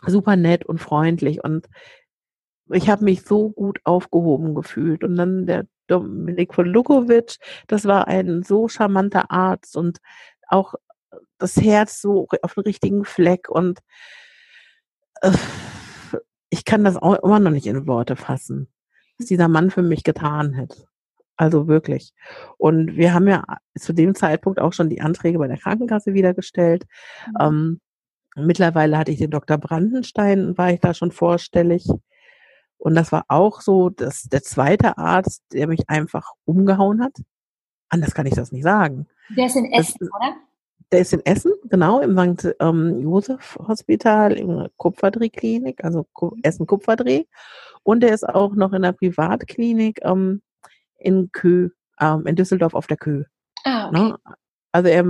[0.06, 1.68] super nett und freundlich und
[2.70, 5.04] ich habe mich so gut aufgehoben gefühlt.
[5.04, 9.98] Und dann der Dominik von Lukovic, das war ein so charmanter Arzt und
[10.48, 10.74] auch
[11.38, 13.48] das Herz so auf den richtigen Fleck.
[13.48, 13.80] Und
[15.20, 15.32] äh,
[16.50, 18.68] ich kann das auch immer noch nicht in Worte fassen,
[19.18, 20.86] was dieser Mann für mich getan hat.
[21.36, 22.12] Also wirklich.
[22.58, 23.44] Und wir haben ja
[23.78, 26.84] zu dem Zeitpunkt auch schon die Anträge bei der Krankenkasse wieder gestellt.
[27.28, 27.34] Mhm.
[27.40, 27.80] Ähm,
[28.36, 29.58] mittlerweile hatte ich den Dr.
[29.58, 31.88] Brandenstein, war ich da schon vorstellig.
[32.78, 37.16] Und das war auch so, dass der zweite Arzt, der mich einfach umgehauen hat.
[37.88, 39.06] Anders kann ich das nicht sagen.
[39.36, 40.36] Der ist in Essen, das, oder?
[40.92, 42.54] Der ist in Essen, genau, im St.
[42.60, 46.06] Ähm, Josef Hospital, im Kupferdreh-Klinik, also
[46.42, 47.24] Essen Kupferdreh.
[47.82, 50.42] Und der ist auch noch in der Privatklinik ähm,
[51.04, 53.24] in Kö, ähm, in Düsseldorf auf der Kö.
[53.64, 53.98] Ah, okay.
[53.98, 54.18] Ne?
[54.72, 55.04] Also er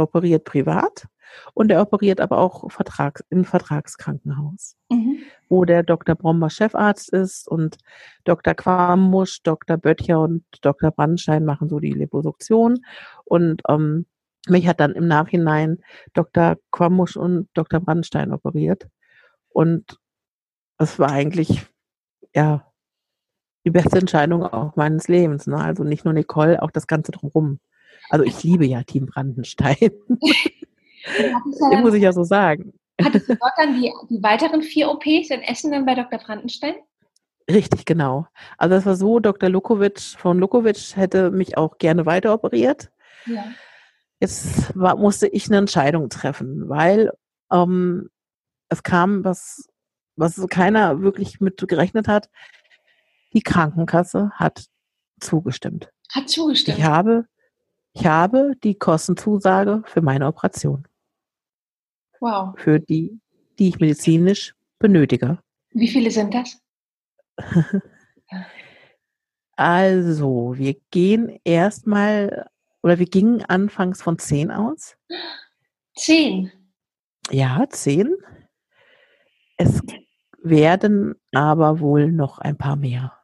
[0.00, 1.08] operiert privat
[1.54, 5.18] und er operiert aber auch Vertrag, im Vertragskrankenhaus, mhm.
[5.48, 6.14] wo der Dr.
[6.14, 7.78] Bromber Chefarzt ist und
[8.24, 8.54] Dr.
[8.54, 9.76] Quamusch, Dr.
[9.76, 10.92] Böttcher und Dr.
[10.92, 12.84] Brandstein machen so die Liposuktion
[13.24, 14.06] und ähm,
[14.48, 15.78] mich hat dann im Nachhinein
[16.14, 16.56] Dr.
[16.70, 17.80] Quamusch und Dr.
[17.80, 18.88] Brandstein operiert
[19.48, 19.98] und
[20.78, 21.66] es war eigentlich
[22.34, 22.69] ja
[23.64, 25.46] die beste Entscheidung auch meines Lebens.
[25.46, 25.56] Ne?
[25.56, 27.60] Also nicht nur Nicole, auch das Ganze drumherum.
[28.08, 29.76] Also ich liebe ja Team Brandenstein.
[30.08, 32.72] das muss ich ja so sagen.
[33.02, 36.18] Hattest du dort dann die, die weiteren vier OPs in Essen dann bei Dr.
[36.18, 36.74] Brandenstein?
[37.50, 38.26] Richtig, genau.
[38.58, 39.48] Also es war so, Dr.
[39.48, 42.90] Lukowitsch von Lukowitsch hätte mich auch gerne weiter operiert.
[43.26, 43.44] Ja.
[44.20, 47.10] Jetzt war, musste ich eine Entscheidung treffen, weil
[47.50, 48.10] ähm,
[48.68, 49.68] es kam was,
[50.16, 52.28] was keiner wirklich mit gerechnet hat.
[53.32, 54.66] Die Krankenkasse hat
[55.20, 55.90] zugestimmt.
[56.12, 56.78] Hat zugestimmt.
[56.78, 57.26] Ich habe,
[57.92, 60.86] ich habe die Kostenzusage für meine Operation.
[62.20, 62.54] Wow.
[62.58, 63.20] Für die,
[63.58, 65.38] die ich medizinisch benötige.
[65.70, 66.58] Wie viele sind das?
[69.56, 72.48] also, wir gehen erstmal,
[72.82, 74.96] oder wir gingen anfangs von zehn aus.
[75.94, 76.50] Zehn?
[77.30, 78.16] Ja, zehn.
[79.56, 79.80] Es
[80.42, 83.19] werden aber wohl noch ein paar mehr.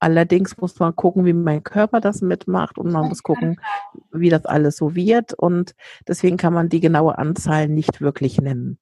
[0.00, 3.60] Allerdings muss man gucken, wie mein Körper das mitmacht und man muss gucken,
[4.12, 5.32] wie das alles so wird.
[5.32, 5.74] Und
[6.06, 8.78] deswegen kann man die genaue Anzahl nicht wirklich nennen.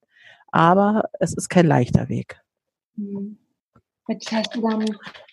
[0.51, 2.40] Aber es ist kein leichter Weg.
[2.97, 3.38] Mhm.
[4.09, 4.85] Jetzt hast du dann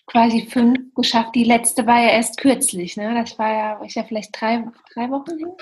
[0.06, 1.34] quasi fünf geschafft.
[1.34, 3.14] Die letzte war ja erst kürzlich, ne?
[3.14, 5.52] Das war ja, ist ja vielleicht drei, drei Wochen hin?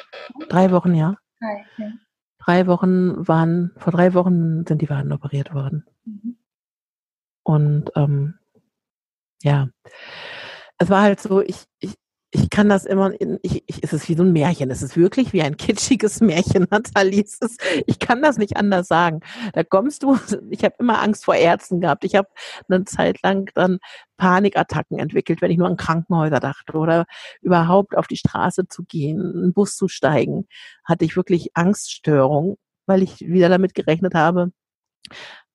[0.48, 1.16] Drei Wochen, ja.
[1.40, 1.92] Drei, ja.
[2.38, 5.86] Drei Wochen waren, vor drei Wochen sind die Waden operiert worden.
[6.04, 6.36] Mhm.
[7.42, 8.38] Und ähm,
[9.42, 9.68] ja,
[10.78, 11.94] es war halt so, ich, ich,
[12.30, 14.70] ich kann das immer, ich, ich, es ist wie so ein Märchen.
[14.70, 17.22] Es ist wirklich wie ein kitschiges Märchen, Nathalie.
[17.22, 19.20] Ist, ich kann das nicht anders sagen.
[19.54, 20.16] Da kommst du,
[20.50, 22.04] ich habe immer Angst vor Ärzten gehabt.
[22.04, 22.28] Ich habe
[22.68, 23.78] eine Zeit lang dann
[24.18, 27.06] Panikattacken entwickelt, wenn ich nur an Krankenhäuser dachte oder
[27.40, 30.46] überhaupt auf die Straße zu gehen, einen Bus zu steigen,
[30.84, 34.52] hatte ich wirklich Angststörung, weil ich wieder damit gerechnet habe,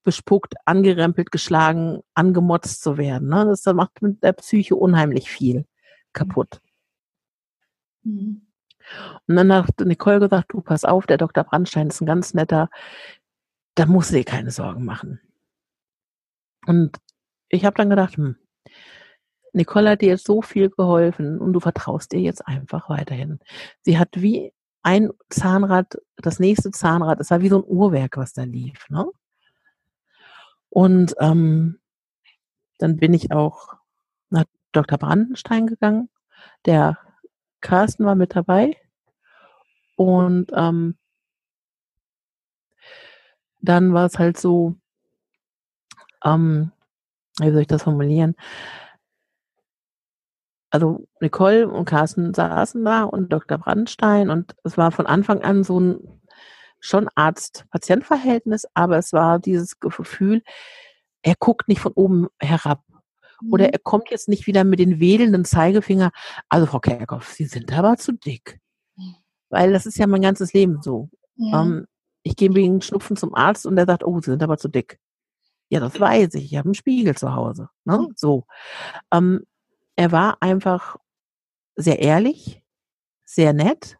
[0.03, 3.29] bespuckt, angerempelt, geschlagen, angemotzt zu werden.
[3.29, 3.45] Ne?
[3.45, 5.65] Das macht mit der Psyche unheimlich viel
[6.13, 6.61] kaputt.
[8.03, 8.47] Mhm.
[9.27, 11.43] Und dann hat Nicole gesagt, du pass auf, der Dr.
[11.43, 12.69] Brandstein ist ein ganz netter,
[13.75, 15.19] da musst du dir keine Sorgen machen.
[16.65, 16.97] Und
[17.49, 18.35] ich habe dann gedacht, hm,
[19.53, 23.39] Nicole hat dir jetzt so viel geholfen und du vertraust ihr jetzt einfach weiterhin.
[23.81, 28.33] Sie hat wie ein Zahnrad, das nächste Zahnrad, es war wie so ein Uhrwerk, was
[28.33, 28.89] da lief.
[28.89, 29.05] Ne?
[30.73, 31.79] Und ähm,
[32.79, 33.75] dann bin ich auch
[34.31, 34.97] nach Dr.
[34.97, 36.09] Brandenstein gegangen.
[36.65, 36.97] Der
[37.61, 38.75] Carsten war mit dabei.
[39.95, 40.97] Und ähm,
[43.61, 44.75] dann war es halt so,
[46.25, 46.71] ähm,
[47.39, 48.35] wie soll ich das formulieren?
[50.71, 53.59] Also Nicole und Carsten saßen da und Dr.
[53.59, 56.21] Brandstein und es war von Anfang an so ein
[56.83, 60.43] schon Arzt-Patient-Verhältnis, aber es war dieses Gefühl,
[61.21, 62.83] er guckt nicht von oben herab.
[63.49, 63.71] Oder mhm.
[63.73, 66.11] er kommt jetzt nicht wieder mit den wedelnden Zeigefinger.
[66.49, 68.59] Also Frau Kerkhoff, Sie sind aber zu dick.
[69.49, 71.09] Weil das ist ja mein ganzes Leben so.
[71.35, 71.63] Ja.
[71.63, 71.87] Ähm,
[72.23, 74.99] ich gehe wegen Schnupfen zum Arzt und der sagt, oh, Sie sind aber zu dick.
[75.69, 76.51] Ja, das weiß ich.
[76.51, 77.69] Ich habe einen Spiegel zu Hause.
[77.85, 78.09] Ne?
[78.15, 78.45] So.
[79.11, 79.45] Ähm,
[79.95, 80.97] er war einfach
[81.75, 82.61] sehr ehrlich,
[83.25, 83.97] sehr nett,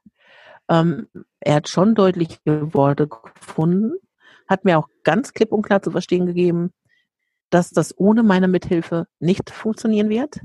[0.70, 1.08] ähm,
[1.40, 2.40] er hat schon deutliche
[2.74, 3.94] Worte gefunden,
[4.48, 6.72] hat mir auch ganz klipp und klar zu verstehen gegeben,
[7.50, 10.40] dass das ohne meine Mithilfe nicht funktionieren wird.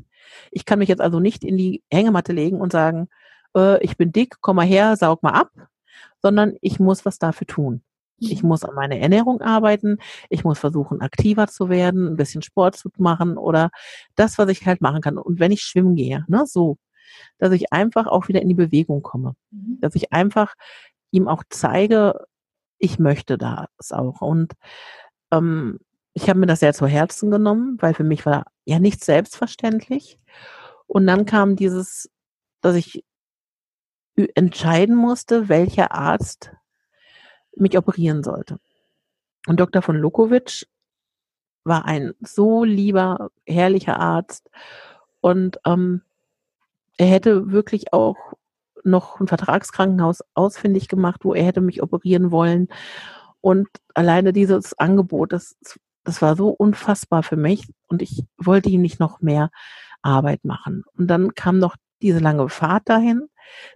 [0.51, 3.09] Ich kann mich jetzt also nicht in die Hängematte legen und sagen,
[3.57, 5.51] äh, ich bin dick, komm mal her, saug mal ab,
[6.23, 7.83] sondern ich muss was dafür tun.
[8.21, 9.99] Ich muss an meiner Ernährung arbeiten.
[10.29, 13.71] Ich muss versuchen, aktiver zu werden, ein bisschen Sport zu machen oder
[14.17, 15.19] das, was ich halt machen kann.
[15.19, 16.79] Und wenn ich schwimmen gehe, ne, so,
[17.39, 19.35] dass ich einfach auch wieder in die Bewegung komme.
[19.51, 19.79] Mhm.
[19.81, 20.55] Dass ich einfach
[21.11, 22.27] ihm auch zeige,
[22.79, 24.21] ich möchte das auch.
[24.21, 24.55] Und
[25.31, 25.79] ähm,
[26.15, 30.19] ich habe mir das sehr zu Herzen genommen, weil für mich war ja nicht selbstverständlich.
[30.87, 32.11] Und dann kam dieses,
[32.61, 33.05] dass ich
[34.35, 36.53] entscheiden musste, welcher Arzt
[37.55, 38.59] mich operieren sollte.
[39.47, 39.83] Und Dr.
[39.83, 40.67] von Lukovic
[41.65, 44.51] war ein so lieber, herrlicher Arzt.
[45.21, 46.03] Und ähm,
[46.99, 48.17] er hätte wirklich auch
[48.85, 52.69] noch ein Vertragskrankenhaus ausfindig gemacht, wo er hätte mich operieren wollen.
[53.41, 55.57] Und alleine dieses Angebot, das,
[56.05, 59.51] das war so unfassbar für mich und ich wollte ihm nicht noch mehr
[60.03, 60.85] Arbeit machen.
[60.97, 63.29] Und dann kam noch diese lange Fahrt dahin.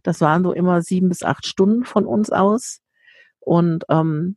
[0.02, 2.80] Das waren so immer sieben bis acht Stunden von uns aus.
[3.40, 4.37] Und ähm,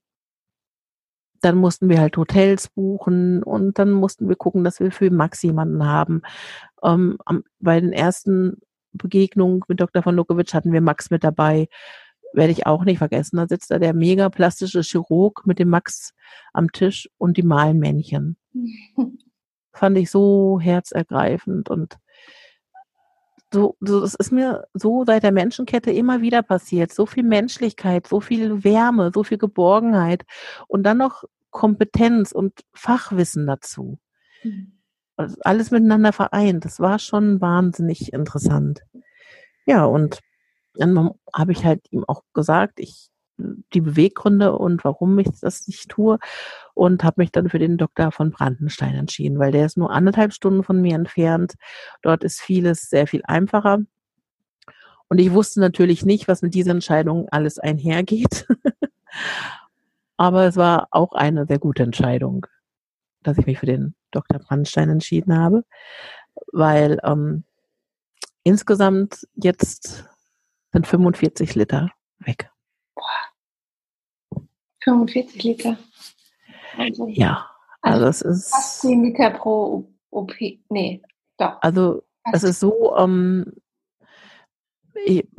[1.41, 5.43] dann mussten wir halt Hotels buchen und dann mussten wir gucken, dass wir für Max
[5.43, 6.23] jemanden haben.
[6.83, 7.19] Ähm,
[7.59, 8.61] bei den ersten
[8.97, 10.03] Begegnung mit Dr.
[10.03, 11.67] von Lukowitsch hatten wir Max mit dabei.
[12.33, 13.37] Werde ich auch nicht vergessen.
[13.37, 16.13] Da sitzt da der mega plastische Chirurg mit dem Max
[16.53, 18.37] am Tisch und die malen Männchen.
[19.73, 21.97] Fand ich so herzergreifend und
[23.53, 26.93] so, so, das ist mir so seit der Menschenkette immer wieder passiert.
[26.93, 30.25] So viel Menschlichkeit, so viel Wärme, so viel Geborgenheit
[30.67, 33.97] und dann noch Kompetenz und Fachwissen dazu.
[34.43, 34.74] Mhm
[35.17, 36.65] alles miteinander vereint.
[36.65, 38.81] Das war schon wahnsinnig interessant.
[39.65, 40.19] Ja, und
[40.75, 45.89] dann habe ich halt ihm auch gesagt, ich die Beweggründe und warum ich das nicht
[45.89, 46.19] tue
[46.73, 50.33] und habe mich dann für den Doktor von Brandenstein entschieden, weil der ist nur anderthalb
[50.33, 51.55] Stunden von mir entfernt.
[52.01, 53.79] Dort ist vieles sehr viel einfacher.
[55.07, 58.47] Und ich wusste natürlich nicht, was mit dieser Entscheidung alles einhergeht.
[60.17, 62.47] Aber es war auch eine sehr gute Entscheidung,
[63.25, 64.39] dass ich mich für den Dr.
[64.39, 65.65] Brandstein entschieden habe,
[66.51, 67.43] weil ähm,
[68.43, 70.05] insgesamt jetzt
[70.71, 72.51] sind 45 Liter weg.
[72.95, 74.43] Boah.
[74.83, 75.77] 45 Liter.
[76.77, 77.49] Also, ja,
[77.81, 78.49] also, also es ist.
[78.51, 80.33] Fast 10 Liter pro OP.
[80.69, 81.01] Nee,
[81.37, 81.61] Doch.
[81.61, 83.53] Also es ist so, ähm,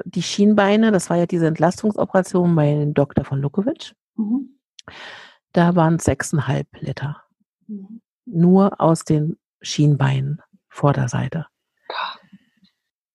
[0.05, 3.93] die Schienbeine, das war ja diese Entlastungsoperation bei dem Doktor von Lukowitsch.
[4.17, 4.59] Mhm.
[5.53, 7.26] Da waren sechseinhalb Liter.
[8.25, 11.47] Nur aus den Schienbeinen, Vorderseite.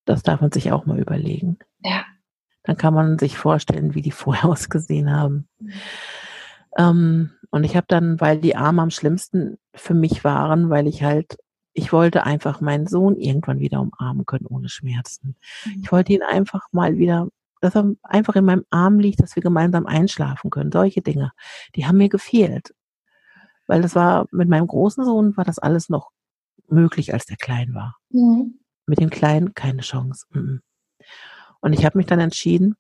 [0.06, 1.58] Das darf man sich auch mal überlegen.
[1.80, 2.04] Ja.
[2.64, 5.48] Dann kann man sich vorstellen, wie die vorher ausgesehen haben.
[5.60, 5.72] Mhm.
[6.78, 11.04] Ähm, und ich habe dann, weil die Arme am schlimmsten für mich waren, weil ich
[11.04, 11.38] halt,
[11.74, 15.36] ich wollte einfach meinen Sohn irgendwann wieder umarmen können ohne Schmerzen.
[15.66, 15.82] Mhm.
[15.84, 17.28] Ich wollte ihn einfach mal wieder,
[17.60, 20.72] dass er einfach in meinem Arm liegt, dass wir gemeinsam einschlafen können.
[20.72, 21.32] Solche Dinge,
[21.76, 22.74] die haben mir gefehlt.
[23.72, 26.12] Weil das war, mit meinem großen Sohn war das alles noch
[26.68, 27.96] möglich, als der klein war.
[28.10, 28.60] Mhm.
[28.86, 30.26] Mit dem Kleinen keine Chance.
[31.62, 32.76] Und ich habe mich dann entschieden,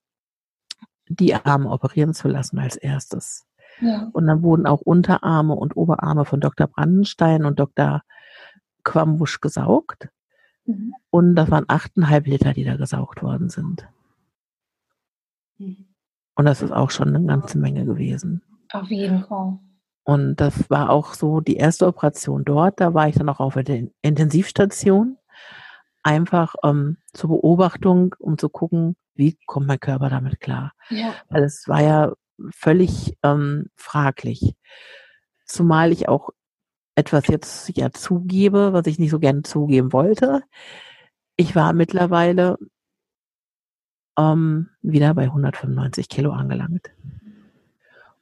[1.08, 3.46] die Arme operieren zu lassen als erstes.
[3.80, 4.10] Ja.
[4.12, 6.68] Und dann wurden auch Unterarme und Oberarme von Dr.
[6.68, 8.02] Brandenstein und Dr.
[8.84, 10.10] Quambusch gesaugt.
[10.66, 10.94] Mhm.
[11.10, 13.88] Und das waren achteinhalb Liter, die da gesaugt worden sind.
[15.58, 15.86] Mhm.
[16.36, 18.42] Und das ist auch schon eine ganze Menge gewesen.
[18.74, 19.58] Auf jeden Fall.
[20.04, 22.80] Und das war auch so die erste Operation dort.
[22.80, 25.18] Da war ich dann auch auf der Intensivstation.
[26.04, 30.74] Einfach ähm, zur Beobachtung, um zu gucken, wie kommt mein Körper damit klar.
[30.90, 31.14] Ja.
[31.30, 32.14] Weil es war ja
[32.50, 34.56] völlig ähm, fraglich.
[35.46, 36.32] Zumal ich auch
[36.96, 40.44] etwas jetzt ja zugebe, was ich nicht so gerne zugeben wollte.
[41.36, 42.58] Ich war mittlerweile
[44.18, 46.92] ähm, wieder bei 195 Kilo angelangt.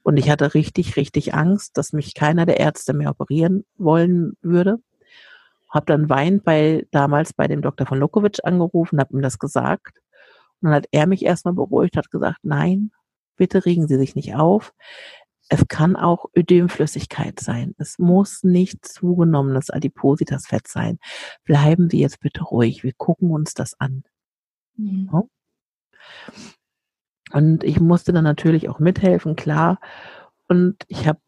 [0.04, 4.80] Und ich hatte richtig, richtig Angst, dass mich keiner der Ärzte mehr operieren wollen würde.
[5.70, 7.86] Hab dann weinend bei damals bei dem Dr.
[7.86, 9.98] von Lukowitsch angerufen, habe ihm das gesagt.
[10.62, 12.92] Und dann hat er mich erstmal beruhigt, hat gesagt, nein,
[13.40, 14.74] Bitte regen Sie sich nicht auf.
[15.48, 17.74] Es kann auch Ödemflüssigkeit sein.
[17.78, 21.00] Es muss nicht zugenommenes Adipositasfett sein.
[21.46, 22.84] Bleiben Sie jetzt bitte ruhig.
[22.84, 24.04] Wir gucken uns das an.
[24.76, 25.10] Mhm.
[25.14, 25.24] Ja?
[27.32, 29.80] Und ich musste dann natürlich auch mithelfen, klar.
[30.48, 31.20] Und ich habe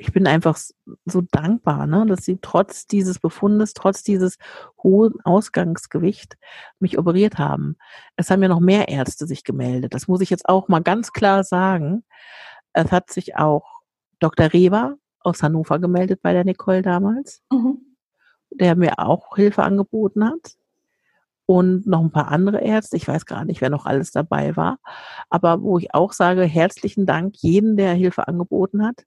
[0.00, 0.56] ich bin einfach
[1.04, 4.38] so dankbar, ne, dass sie trotz dieses Befundes, trotz dieses
[4.80, 6.38] hohen Ausgangsgewicht
[6.78, 7.76] mich operiert haben.
[8.14, 9.94] Es haben ja noch mehr Ärzte sich gemeldet.
[9.94, 12.04] Das muss ich jetzt auch mal ganz klar sagen.
[12.72, 13.80] Es hat sich auch
[14.20, 14.52] Dr.
[14.52, 17.78] Reber aus Hannover gemeldet bei der Nicole damals, mhm.
[18.50, 20.54] der mir auch Hilfe angeboten hat
[21.48, 22.98] und noch ein paar andere Ärzte.
[22.98, 24.76] Ich weiß gar nicht, wer noch alles dabei war.
[25.30, 29.04] Aber wo ich auch sage, herzlichen Dank jeden, der Hilfe angeboten hat.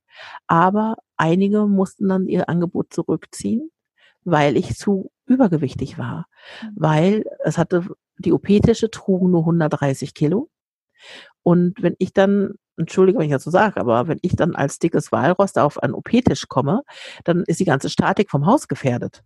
[0.48, 3.70] Aber einige mussten dann ihr Angebot zurückziehen,
[4.24, 6.26] weil ich zu übergewichtig war.
[6.64, 6.70] Mhm.
[6.78, 7.86] Weil es hatte,
[8.18, 10.50] die OP-Tische trugen nur 130 Kilo.
[11.44, 14.80] Und wenn ich dann Entschuldige, wenn ich das so sage, aber wenn ich dann als
[14.80, 16.82] dickes Walrost auf einen OP-Tisch komme,
[17.24, 19.22] dann ist die ganze Statik vom Haus gefährdet.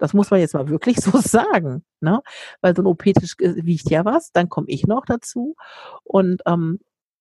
[0.00, 2.20] Das muss man jetzt mal wirklich so sagen, ne?
[2.60, 5.54] Weil so ein OP-Tisch wiegt ja was, dann komme ich noch dazu.
[6.02, 6.80] Und ähm,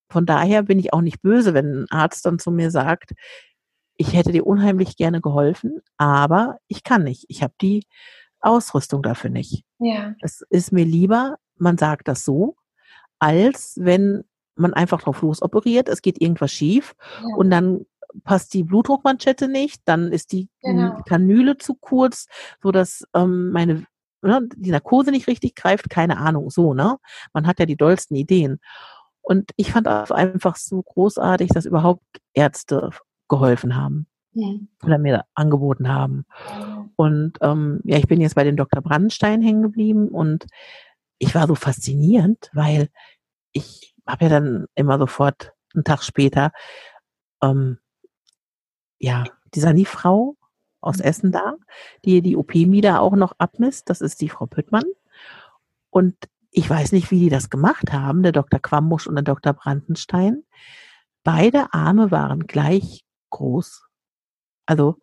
[0.09, 3.11] von daher bin ich auch nicht böse, wenn ein Arzt dann zu mir sagt,
[3.97, 7.25] ich hätte dir unheimlich gerne geholfen, aber ich kann nicht.
[7.27, 7.85] Ich habe die
[8.39, 9.65] Ausrüstung dafür nicht.
[9.77, 10.15] Ja.
[10.21, 12.55] Es ist mir lieber, man sagt das so,
[13.19, 14.23] als wenn
[14.55, 17.35] man einfach drauf losoperiert, es geht irgendwas schief ja.
[17.35, 17.85] und dann
[18.23, 21.01] passt die Blutdruckmanschette nicht, dann ist die genau.
[21.07, 22.27] Kanüle zu kurz,
[22.61, 23.85] so dass ähm, meine
[24.21, 26.97] ne, die Narkose nicht richtig greift, keine Ahnung, so, ne?
[27.33, 28.59] Man hat ja die dollsten Ideen.
[29.21, 32.89] Und ich fand das einfach so großartig, dass überhaupt Ärzte
[33.27, 34.69] geholfen haben mhm.
[34.83, 36.25] oder mir angeboten haben.
[36.95, 38.81] Und ähm, ja, ich bin jetzt bei den Dr.
[38.81, 40.47] Brandstein hängen geblieben und
[41.19, 42.89] ich war so faszinierend, weil
[43.51, 46.51] ich habe ja dann immer sofort einen Tag später
[47.43, 47.77] ähm,
[48.99, 49.23] ja,
[49.55, 50.35] die Sanifrau
[50.81, 51.03] aus mhm.
[51.03, 51.55] Essen da,
[52.05, 53.89] die die OP-Mieder auch noch abmisst.
[53.89, 54.85] Das ist die Frau Püttmann.
[55.89, 56.15] Und
[56.51, 58.59] ich weiß nicht, wie die das gemacht haben, der Dr.
[58.59, 59.53] Quambusch und der Dr.
[59.53, 60.43] Brandenstein.
[61.23, 63.83] Beide Arme waren gleich groß.
[64.65, 64.97] Also,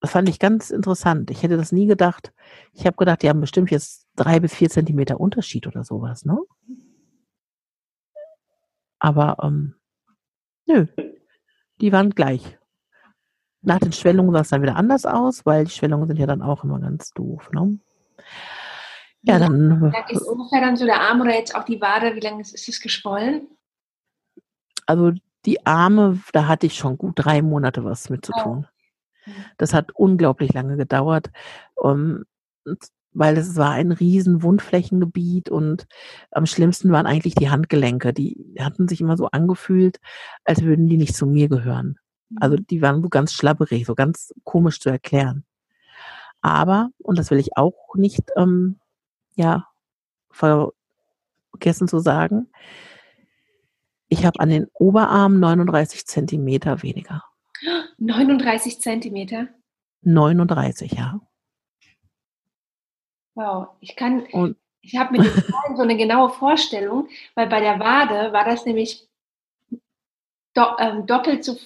[0.00, 1.30] das fand ich ganz interessant.
[1.30, 2.32] Ich hätte das nie gedacht.
[2.72, 6.38] Ich habe gedacht, die haben bestimmt jetzt drei bis vier Zentimeter Unterschied oder sowas, ne?
[8.98, 9.74] Aber ähm,
[10.66, 10.86] nö,
[11.80, 12.59] die waren gleich.
[13.62, 16.42] Nach den Schwellungen sah es dann wieder anders aus, weil die Schwellungen sind ja dann
[16.42, 17.50] auch immer ganz doof.
[17.52, 17.78] Ne?
[19.22, 19.80] Ja, dann.
[19.80, 22.40] Wie lang ist ungefähr dann so der Arm oder jetzt auch die Wade, wie lange
[22.40, 23.48] ist, ist es geschwollen?
[24.86, 25.12] Also
[25.44, 28.66] die Arme, da hatte ich schon gut drei Monate was mit zu tun.
[28.66, 29.30] Oh.
[29.58, 31.30] Das hat unglaublich lange gedauert,
[31.74, 32.24] um,
[32.66, 32.76] ähm,
[33.12, 35.86] weil es war ein riesen Wundflächengebiet und
[36.30, 38.12] am schlimmsten waren eigentlich die Handgelenke.
[38.12, 39.98] Die hatten sich immer so angefühlt,
[40.44, 41.98] als würden die nicht zu mir gehören.
[42.36, 42.66] Also mhm.
[42.66, 45.44] die waren so ganz schlabberig, so ganz komisch zu erklären.
[46.42, 48.78] Aber, und das will ich auch nicht, ähm,
[49.34, 49.66] ja,
[50.30, 52.48] vergessen zu sagen,
[54.08, 57.24] ich habe an den Oberarmen 39 Zentimeter weniger.
[57.98, 59.48] 39 Zentimeter?
[60.02, 61.20] 39, ja.
[63.34, 67.60] Wow, ich kann, und, ich habe mit den Zahlen so eine genaue Vorstellung, weil bei
[67.60, 69.06] der Wade war das nämlich
[70.54, 71.56] do, ähm, doppelt so,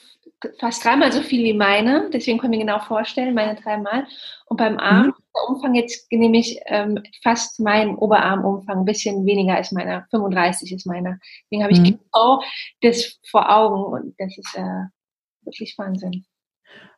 [0.58, 4.06] fast dreimal so viel wie meine, deswegen können wir genau vorstellen, meine dreimal.
[4.46, 5.14] Und beim Arm, mhm.
[5.34, 10.86] der Umfang jetzt nämlich ähm, fast mein Oberarmumfang, ein bisschen weniger als meiner, 35 ist
[10.86, 11.18] meiner.
[11.44, 11.84] Deswegen habe ich mhm.
[11.84, 12.42] genau
[12.82, 14.84] das vor Augen und das ist äh,
[15.44, 16.24] wirklich Wahnsinn.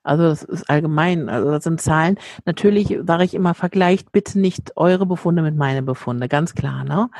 [0.02, 2.16] Also das ist allgemein, also das sind Zahlen.
[2.44, 6.84] Natürlich sage ich immer, vergleicht bitte nicht eure Befunde mit meinen Befunde, ganz klar.
[6.84, 7.10] Ne?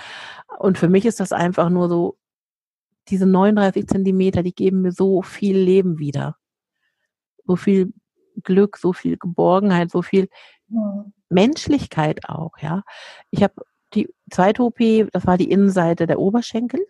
[0.59, 2.17] Und für mich ist das einfach nur so,
[3.09, 6.37] diese 39 Zentimeter, die geben mir so viel Leben wieder.
[7.47, 7.93] So viel
[8.43, 10.29] Glück, so viel Geborgenheit, so viel
[10.69, 11.13] mhm.
[11.29, 12.83] Menschlichkeit auch, ja.
[13.31, 13.55] Ich habe
[13.95, 14.79] die zweite OP,
[15.13, 16.81] das war die Innenseite der Oberschenkel.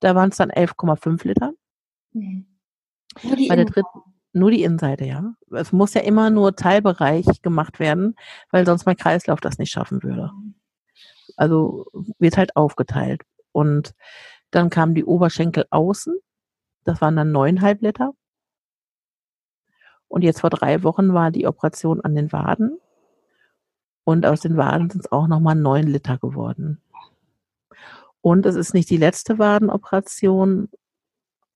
[0.00, 1.52] Da waren es dann 11,5 Liter.
[2.12, 2.46] Mhm.
[3.48, 4.00] Bei der dritten,
[4.32, 5.34] nur die Innenseite, ja.
[5.50, 8.14] Es muss ja immer nur Teilbereich gemacht werden,
[8.50, 10.30] weil sonst mein Kreislauf das nicht schaffen würde.
[11.36, 11.86] Also
[12.18, 13.22] wird halt aufgeteilt.
[13.52, 13.94] Und
[14.50, 16.16] dann kamen die Oberschenkel außen.
[16.84, 18.12] Das waren dann neuneinhalb Liter.
[20.08, 22.78] Und jetzt vor drei Wochen war die Operation an den Waden.
[24.04, 26.82] Und aus den Waden sind es auch nochmal neun Liter geworden.
[28.20, 30.68] Und es ist nicht die letzte Wadenoperation.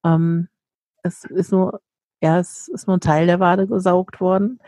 [0.04, 0.48] Ähm,
[1.02, 1.80] es ist nur
[2.24, 4.58] ja, es ist nur ein Teil der Wade gesaugt worden,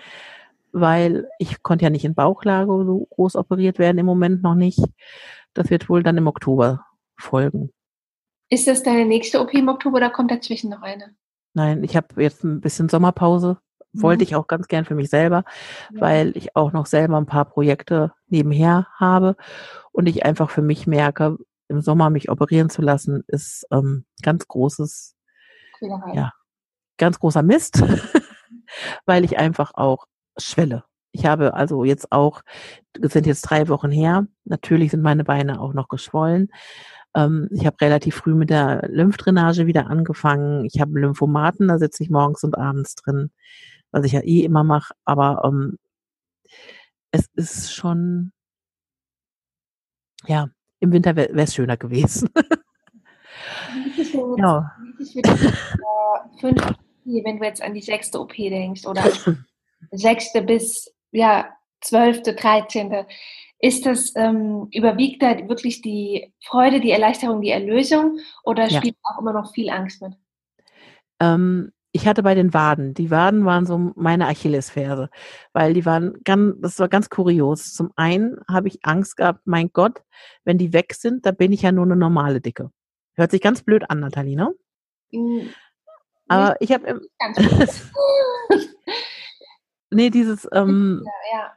[0.73, 4.81] weil ich konnte ja nicht in Bauchlage so groß operiert werden, im Moment noch nicht.
[5.55, 6.85] Das wird wohl dann im Oktober
[7.17, 7.71] folgen.
[8.49, 11.17] Ist das deine nächste OP im Oktober oder kommt dazwischen noch eine?
[11.55, 13.59] Nein, ich habe jetzt ein bisschen Sommerpause.
[13.93, 14.25] Wollte mhm.
[14.25, 15.45] ich auch ganz gern für mich selber,
[15.93, 16.01] ja.
[16.01, 19.37] weil ich auch noch selber ein paar Projekte nebenher habe
[19.93, 21.39] und ich einfach für mich merke,
[21.69, 25.17] im Sommer mich operieren zu lassen, ist ähm, ganz großes,
[26.13, 26.33] ja,
[26.99, 27.83] ganz großer Mist,
[29.07, 30.85] weil ich einfach auch schwelle.
[31.13, 32.43] Ich habe also jetzt auch,
[33.01, 36.51] es sind jetzt drei Wochen her, natürlich sind meine Beine auch noch geschwollen.
[37.17, 40.67] Ähm, ich habe relativ früh mit der Lymphdrainage wieder angefangen.
[40.67, 43.31] Ich habe Lymphomaten, da sitze ich morgens und abends drin,
[43.91, 44.95] was ich ja eh immer mache.
[45.05, 45.79] Aber ähm,
[47.11, 48.33] es ist schon,
[50.27, 50.51] ja,
[50.81, 52.29] im Winter wäre es schöner gewesen.
[54.37, 54.73] ja.
[56.41, 59.03] fünf wenn du jetzt an die sechste OP denkst oder
[59.93, 61.49] sechste bis ja
[61.81, 63.07] zwölfte, dreizehnte,
[63.59, 69.11] ist das ähm, überwiegt da wirklich die Freude, die Erleichterung, die Erlösung oder spielt ja.
[69.11, 70.13] auch immer noch viel Angst mit?
[71.21, 75.09] Ähm, ich hatte bei den Waden, die Waden waren so meine Achillesferse,
[75.55, 77.73] weil die waren ganz, das war ganz kurios.
[77.73, 80.03] Zum einen habe ich Angst gehabt, mein Gott,
[80.45, 82.71] wenn die weg sind, da bin ich ja nur eine normale Dicke.
[83.15, 84.53] Hört sich ganz blöd an, Nathalie, ne?
[85.11, 85.49] Hm,
[86.29, 87.01] aber ich habe
[89.91, 91.53] nee, dieses ähm, ja, ja.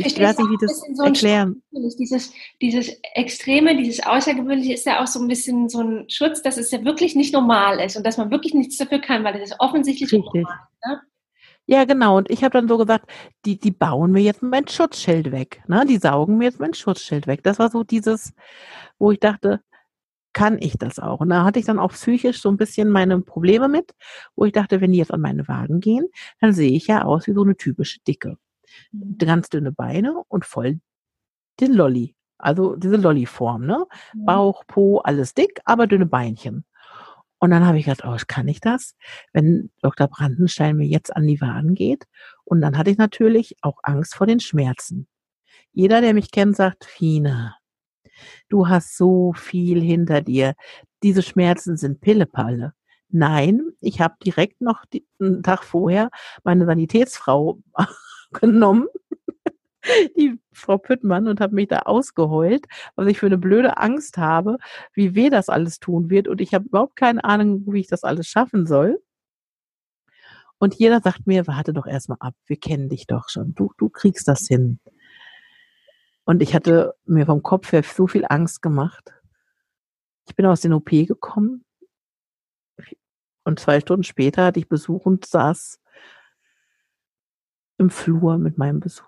[0.00, 1.62] Ich, ich weiß nicht, wie das so erklären.
[1.70, 6.56] Dieses, dieses Extreme, dieses Außergewöhnliche ist ja auch so ein bisschen so ein Schutz, dass
[6.56, 9.50] es ja wirklich nicht normal ist und dass man wirklich nichts dafür kann, weil es
[9.50, 10.42] ist offensichtlich Richtig.
[10.42, 10.58] normal.
[10.86, 11.00] Ne?
[11.66, 12.18] Ja, genau.
[12.18, 13.10] Und ich habe dann so gesagt,
[13.44, 15.62] die, die bauen mir jetzt mein Schutzschild weg.
[15.66, 15.86] Ne?
[15.88, 17.42] Die saugen mir jetzt mein Schutzschild weg.
[17.42, 18.34] Das war so dieses,
[18.98, 19.60] wo ich dachte,
[20.34, 21.20] kann ich das auch?
[21.20, 23.92] Und da hatte ich dann auch psychisch so ein bisschen meine Probleme mit,
[24.36, 26.06] wo ich dachte, wenn die jetzt an meine Wagen gehen,
[26.40, 28.36] dann sehe ich ja aus wie so eine typische Dicke.
[28.92, 29.18] Mhm.
[29.18, 30.80] Ganz dünne Beine und voll
[31.60, 32.16] den Lolli.
[32.38, 33.86] Also diese Lolli-Form, ne?
[34.14, 34.24] Mhm.
[34.26, 36.64] Bauch, Po, alles dick, aber dünne Beinchen.
[37.38, 38.94] Und dann habe ich gedacht, oh, kann ich das,
[39.32, 40.08] wenn Dr.
[40.08, 42.06] Brandenstein mir jetzt an die Waden geht?
[42.44, 45.06] Und dann hatte ich natürlich auch Angst vor den Schmerzen.
[45.72, 47.54] Jeder, der mich kennt, sagt, Fine,
[48.48, 50.54] Du hast so viel hinter dir.
[51.02, 52.74] Diese Schmerzen sind Pillepalle.
[53.10, 56.10] Nein, ich habe direkt noch die, einen Tag vorher
[56.42, 57.60] meine Sanitätsfrau
[58.40, 58.86] genommen,
[60.16, 62.66] die Frau Püttmann, und habe mich da ausgeheult,
[62.96, 64.58] was ich für eine blöde Angst habe,
[64.92, 66.28] wie weh das alles tun wird.
[66.28, 69.00] Und ich habe überhaupt keine Ahnung, wie ich das alles schaffen soll.
[70.58, 73.88] Und jeder sagt mir, warte doch erstmal ab, wir kennen dich doch schon, du, du
[73.88, 74.78] kriegst das hin.
[76.24, 79.12] Und ich hatte mir vom Kopf her so viel Angst gemacht.
[80.26, 81.64] Ich bin aus den OP gekommen
[83.44, 85.80] und zwei Stunden später hatte ich Besuch und saß
[87.78, 89.04] im Flur mit meinem Besuch.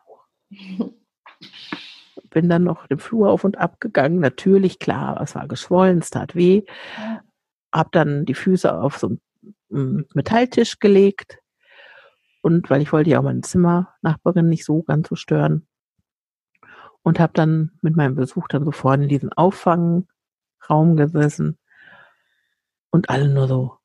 [2.30, 4.20] Bin dann noch den Flur auf und ab gegangen.
[4.20, 6.64] Natürlich, klar, es war geschwollen, es tat weh.
[7.72, 9.16] Hab dann die Füße auf so
[9.70, 11.38] einen Metalltisch gelegt
[12.46, 15.66] und weil ich wollte ja auch meine Zimmernachbarin nicht so ganz so stören.
[17.02, 21.58] Und habe dann mit meinem Besuch dann so vorne in diesen Auffangraum gesessen
[22.90, 23.78] und alle nur so,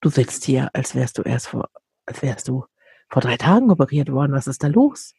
[0.00, 1.68] du sitzt hier, als wärst du erst vor,
[2.06, 2.66] als wärst du
[3.14, 4.32] vor drei Tagen operiert worden.
[4.32, 5.14] Was ist da los?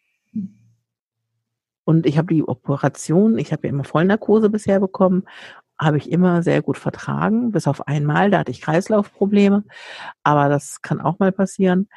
[1.85, 5.23] Und ich habe die Operation, ich habe ja immer Vollnarkose bisher bekommen,
[5.79, 9.63] habe ich immer sehr gut vertragen, bis auf einmal, da hatte ich Kreislaufprobleme,
[10.23, 11.87] aber das kann auch mal passieren.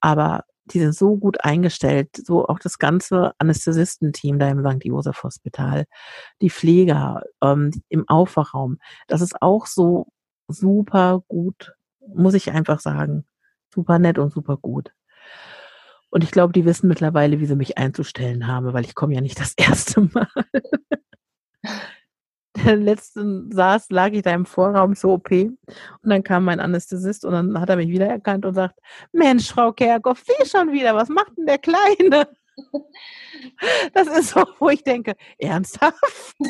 [0.00, 4.84] Aber die sind so gut eingestellt, so auch das ganze Anästhesistenteam da im St.
[4.84, 5.86] Josef Hospital,
[6.42, 8.76] die Pfleger ähm, im Aufwachraum,
[9.06, 10.08] das ist auch so
[10.46, 11.72] super gut,
[12.06, 13.24] muss ich einfach sagen.
[13.72, 14.92] Super nett und super gut.
[16.10, 19.20] Und ich glaube, die wissen mittlerweile, wie sie mich einzustellen haben, weil ich komme ja
[19.20, 20.28] nicht das erste Mal.
[22.64, 25.58] Der letzten saß, lag ich da im Vorraum zur OP und
[26.02, 28.78] dann kam mein Anästhesist und dann hat er mich wiedererkannt und sagt,
[29.12, 32.28] Mensch, Frau Kerkhoff, Sie schon wieder, was macht denn der Kleine?
[33.94, 36.34] Das ist so, wo ich denke, ernsthaft?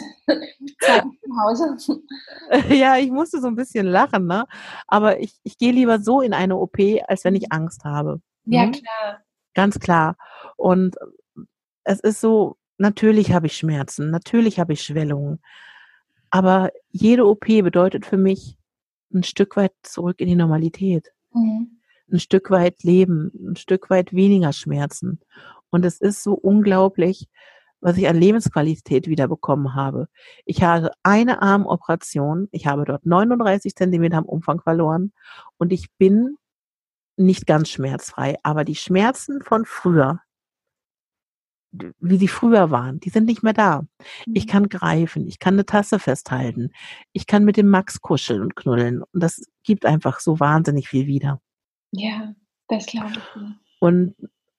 [2.70, 4.46] Ja, ich musste so ein bisschen lachen, ne?
[4.86, 8.22] Aber ich, ich gehe lieber so in eine OP, als wenn ich Angst habe.
[8.46, 8.72] Ja, hm?
[8.72, 9.20] klar.
[9.58, 10.16] Ganz klar.
[10.56, 10.94] Und
[11.82, 15.40] es ist so, natürlich habe ich Schmerzen, natürlich habe ich Schwellungen.
[16.30, 18.56] Aber jede OP bedeutet für mich
[19.12, 21.08] ein Stück weit zurück in die Normalität.
[21.32, 21.80] Mhm.
[22.08, 25.18] Ein Stück weit Leben, ein Stück weit weniger Schmerzen.
[25.70, 27.26] Und es ist so unglaublich,
[27.80, 30.06] was ich an Lebensqualität wiederbekommen habe.
[30.44, 35.12] Ich habe eine Armoperation, ich habe dort 39 Zentimeter am Umfang verloren
[35.56, 36.36] und ich bin
[37.18, 40.20] nicht ganz schmerzfrei, aber die Schmerzen von früher,
[41.72, 43.86] wie sie früher waren, die sind nicht mehr da.
[44.32, 44.50] Ich mhm.
[44.50, 46.70] kann greifen, ich kann eine Tasse festhalten,
[47.12, 51.06] ich kann mit dem Max kuscheln und knuddeln und das gibt einfach so wahnsinnig viel
[51.06, 51.40] wieder.
[51.92, 52.34] Ja,
[52.68, 53.42] das glaube ich.
[53.80, 54.14] Und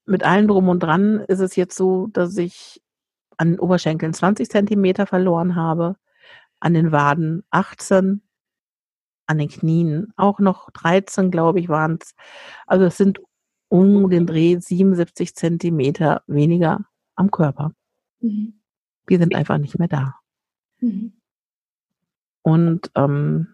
[0.05, 2.82] mit allem drum und dran ist es jetzt so, dass ich
[3.38, 5.95] an den Oberschenkeln 20 Zentimeter verloren habe,
[6.60, 8.22] an den Waden 18,
[9.30, 12.16] an den Knien auch noch 13, glaube ich, waren es.
[12.66, 13.20] Also es sind
[13.68, 17.72] um den Dreh 77 Zentimeter weniger am Körper.
[18.22, 18.60] Mhm.
[19.06, 20.16] Wir sind einfach nicht mehr da.
[20.80, 21.14] Mhm.
[22.42, 23.48] Und ähm,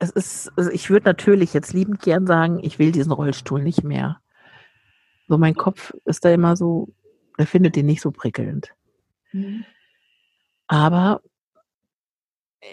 [0.00, 3.84] es ist, also ich würde natürlich jetzt liebend gern sagen, ich will diesen Rollstuhl nicht
[3.84, 4.20] mehr.
[5.28, 6.92] So mein Kopf ist da immer so,
[7.38, 8.74] er findet den nicht so prickelnd.
[9.30, 9.64] Mhm.
[10.68, 11.20] Aber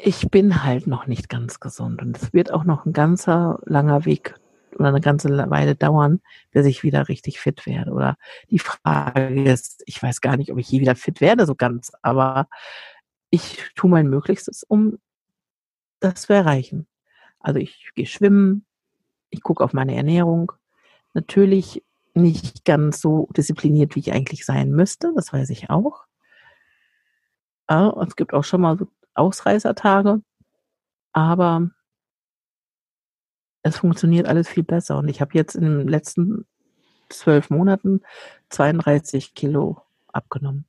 [0.04, 4.06] ich bin halt noch nicht ganz gesund und es wird auch noch ein ganzer langer
[4.06, 4.36] Weg
[4.76, 6.20] oder eine ganze Weile dauern,
[6.52, 7.92] bis ich wieder richtig fit werde.
[7.92, 8.18] Oder
[8.50, 11.92] die Frage ist, ich weiß gar nicht, ob ich je wieder fit werde, so ganz,
[12.02, 12.48] aber
[13.30, 14.98] ich tue mein Möglichstes, um
[16.00, 16.88] das zu erreichen.
[17.40, 18.66] Also ich gehe schwimmen,
[19.30, 20.52] ich gucke auf meine Ernährung.
[21.14, 21.84] Natürlich
[22.16, 26.06] nicht ganz so diszipliniert, wie ich eigentlich sein müsste, das weiß ich auch.
[27.70, 30.22] Ja, es gibt auch schon mal so Ausreißertage,
[31.14, 31.70] aber
[33.64, 34.98] es funktioniert alles viel besser.
[34.98, 36.46] Und ich habe jetzt in den letzten
[37.10, 38.02] zwölf Monaten
[38.50, 40.66] 32 Kilo abgenommen.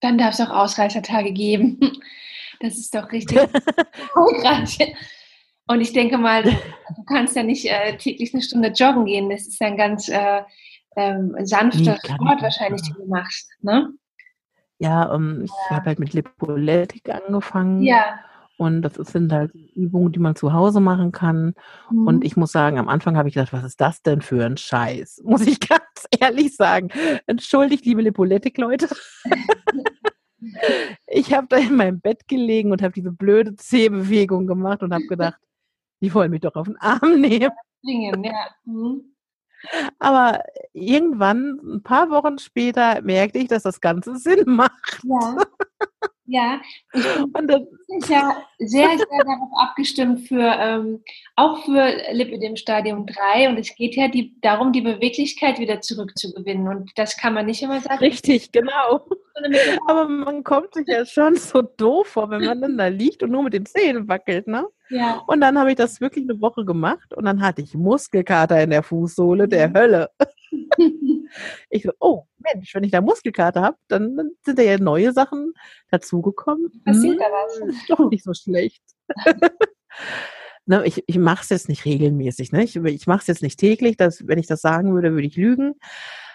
[0.00, 1.78] Dann darf es auch Ausreißertage geben.
[2.62, 3.38] Das ist doch richtig
[3.96, 4.94] erfolgreich.
[5.66, 9.30] Und ich denke mal, du kannst ja nicht äh, täglich eine Stunde joggen gehen.
[9.30, 10.42] Das ist ein ganz äh,
[10.94, 13.48] ähm, sanfter nee, Sport wahrscheinlich, den du machst.
[13.62, 13.94] Ne?
[14.80, 15.76] Ja, ähm, ich ja.
[15.76, 17.82] habe halt mit Lipoletik angefangen.
[17.82, 18.18] Ja.
[18.56, 21.54] Und das sind halt Übungen, die man zu Hause machen kann.
[21.90, 22.06] Mhm.
[22.06, 24.56] Und ich muss sagen, am Anfang habe ich gedacht, was ist das denn für ein
[24.56, 25.22] Scheiß?
[25.24, 26.90] Muss ich ganz ehrlich sagen.
[27.26, 28.88] Entschuldigt, liebe Lipoletik-Leute.
[31.06, 35.06] ich habe da in meinem Bett gelegen und habe diese blöde Zehbewegung gemacht und habe
[35.06, 35.38] gedacht,
[36.02, 37.50] die wollen mich doch auf den Arm nehmen.
[37.82, 38.48] Bringen, ja.
[38.64, 39.04] Mhm.
[39.98, 40.42] Aber
[40.72, 45.00] irgendwann, ein paar Wochen später, merkte ich, dass das Ganze Sinn macht.
[45.04, 45.36] Ja.
[46.32, 46.60] Ja,
[46.92, 47.02] ich
[47.32, 51.02] bin das, ja sehr, sehr darauf abgestimmt für ähm,
[51.34, 56.68] auch für Lipidem Stadium 3 und es geht ja die, darum, die Beweglichkeit wieder zurückzugewinnen
[56.68, 57.98] und das kann man nicht immer sagen.
[57.98, 59.08] Richtig, genau.
[59.88, 63.32] Aber man kommt sich ja schon so doof vor, wenn man dann da liegt und
[63.32, 64.66] nur mit den Zähnen wackelt, ne?
[64.88, 65.22] Ja.
[65.26, 68.70] Und dann habe ich das wirklich eine Woche gemacht und dann hatte ich Muskelkater in
[68.70, 69.74] der Fußsohle der mhm.
[69.74, 70.10] Hölle.
[71.70, 75.52] ich so, oh Mensch, wenn ich da Muskelkater habe, dann, sind da ja neue Sachen
[75.90, 76.82] dazugekommen.
[76.84, 77.74] Passiert hm, da was?
[77.74, 78.82] Ist doch nicht so schlecht.
[80.66, 82.52] ne, ich ich mache es jetzt nicht regelmäßig.
[82.52, 82.64] Ne?
[82.64, 83.96] Ich, ich mache es jetzt nicht täglich.
[83.96, 85.74] Das, wenn ich das sagen würde, würde ich lügen.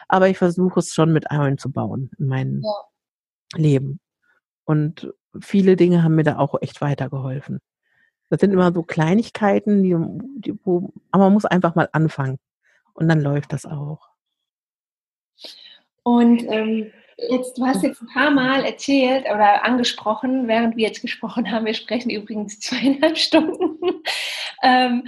[0.07, 3.59] Aber ich versuche es schon mit einzubauen in mein ja.
[3.59, 3.99] Leben.
[4.65, 5.11] Und
[5.41, 7.59] viele Dinge haben mir da auch echt weitergeholfen.
[8.29, 9.95] Das sind immer so Kleinigkeiten, die,
[10.41, 12.37] die, wo, aber man muss einfach mal anfangen.
[12.95, 14.09] Und dann läuft das auch.
[16.03, 21.01] Und ähm, jetzt, du hast jetzt ein paar Mal erzählt oder angesprochen, während wir jetzt
[21.01, 23.77] gesprochen haben, wir sprechen übrigens zweieinhalb Stunden.
[24.63, 25.07] ähm,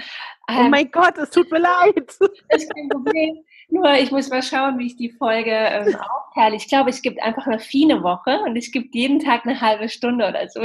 [0.50, 1.96] oh mein Gott, es tut mir leid.
[2.50, 3.40] Ist kein Problem.
[3.70, 6.56] Nur ich muss mal schauen, wie ich die Folge ähm, aufteile.
[6.56, 9.90] Ich glaube, es gibt einfach eine fine Woche und es gibt jeden Tag eine halbe
[9.90, 10.62] Stunde oder so.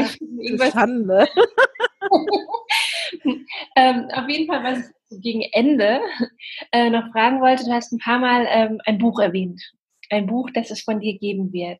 [0.70, 1.28] Schande.
[3.76, 6.00] ähm, auf jeden Fall, was ich gegen Ende
[6.72, 9.60] äh, noch fragen wollte, du hast ein paar Mal ähm, ein Buch erwähnt.
[10.10, 11.78] Ein Buch, das es von dir geben wird.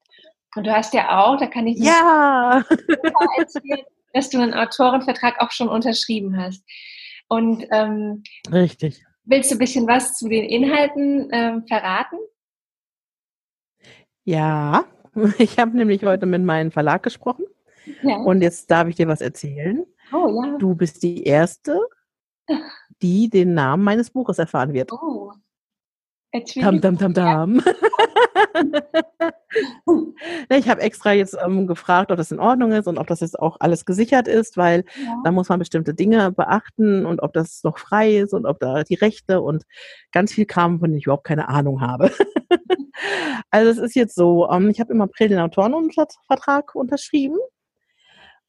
[0.54, 2.62] Und du hast ja auch, da kann ich ja.
[3.38, 6.62] erzählen, dass du einen Autorenvertrag auch schon unterschrieben hast.
[7.28, 9.02] Und ähm, richtig.
[9.24, 12.18] Willst du ein bisschen was zu den Inhalten ähm, verraten?
[14.24, 14.84] Ja,
[15.38, 17.44] ich habe nämlich heute mit meinem Verlag gesprochen
[18.02, 18.16] ja.
[18.16, 19.84] und jetzt darf ich dir was erzählen.
[20.12, 20.58] Oh ja.
[20.58, 21.80] Du bist die Erste,
[23.02, 24.92] die den Namen meines Buches erfahren wird.
[24.92, 25.32] Oh.
[26.60, 27.62] Tam, tam, tam, tam.
[30.48, 33.38] ich habe extra jetzt ähm, gefragt, ob das in Ordnung ist und ob das jetzt
[33.38, 35.20] auch alles gesichert ist, weil ja.
[35.24, 38.82] da muss man bestimmte Dinge beachten und ob das noch frei ist und ob da
[38.82, 39.64] die Rechte und
[40.10, 42.10] ganz viel Kram, von dem ich überhaupt keine Ahnung habe.
[43.50, 47.36] also es ist jetzt so, ähm, ich habe im April den Autorenvertrag unterschrieben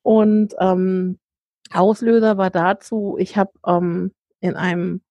[0.03, 1.19] und ähm,
[1.73, 5.01] Auslöser war dazu, ich habe ähm, in einem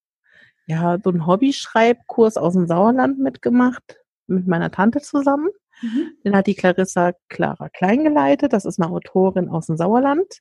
[0.67, 5.49] ja, so einen Hobbyschreibkurs aus dem Sauerland mitgemacht, mit meiner Tante zusammen.
[5.83, 6.13] Mhm.
[6.25, 8.53] Den hat die Clarissa Clara Klein geleitet.
[8.53, 10.41] Das ist eine Autorin aus dem Sauerland.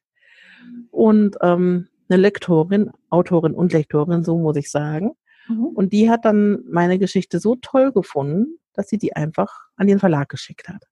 [0.92, 5.12] Und ähm, eine Lektorin, Autorin und Lektorin, so muss ich sagen.
[5.48, 5.66] Mhm.
[5.68, 10.00] Und die hat dann meine Geschichte so toll gefunden, dass sie die einfach an den
[10.00, 10.84] Verlag geschickt hat.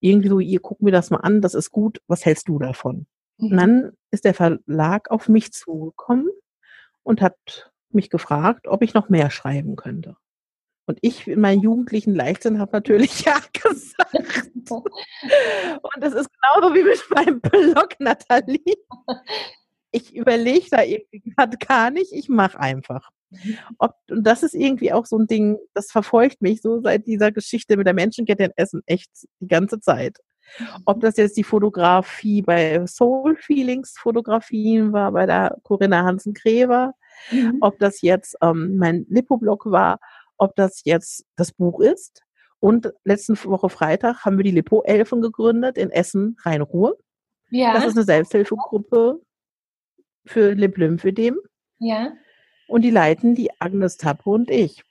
[0.00, 3.06] Irgendwie so, ihr guckt mir das mal an, das ist gut, was hältst du davon?
[3.38, 3.50] Mhm.
[3.50, 6.28] Und dann ist der Verlag auf mich zugekommen
[7.02, 10.16] und hat mich gefragt, ob ich noch mehr schreiben könnte.
[10.86, 14.70] Und ich in meinem jugendlichen Leichtsinn habe natürlich ja gesagt.
[14.70, 18.60] Und das ist genauso wie mit meinem Blog, Nathalie.
[19.90, 23.10] Ich überlege da irgendwie gerade gar nicht, ich mache einfach.
[23.78, 27.32] Ob, und das ist irgendwie auch so ein Ding, das verfolgt mich so seit dieser
[27.32, 29.10] Geschichte mit der Menschenkette in Essen echt
[29.40, 30.18] die ganze Zeit.
[30.84, 36.94] Ob das jetzt die Fotografie bei Soul Feelings Fotografien war, bei der Corinna Hansen-Gräber,
[37.30, 37.58] Mhm.
[37.60, 40.00] Ob das jetzt ähm, mein Lipo-Blog war,
[40.36, 42.22] ob das jetzt das Buch ist.
[42.60, 46.96] Und letzte Woche Freitag haben wir die Lipo-Elfen gegründet in Essen, Rhein-Ruhr.
[47.50, 47.74] Ja.
[47.74, 49.20] Das ist eine Selbsthilfegruppe
[50.24, 51.38] für Lymphödem.
[51.78, 52.12] Ja.
[52.66, 54.82] Und die leiten die Agnes Tappe und ich.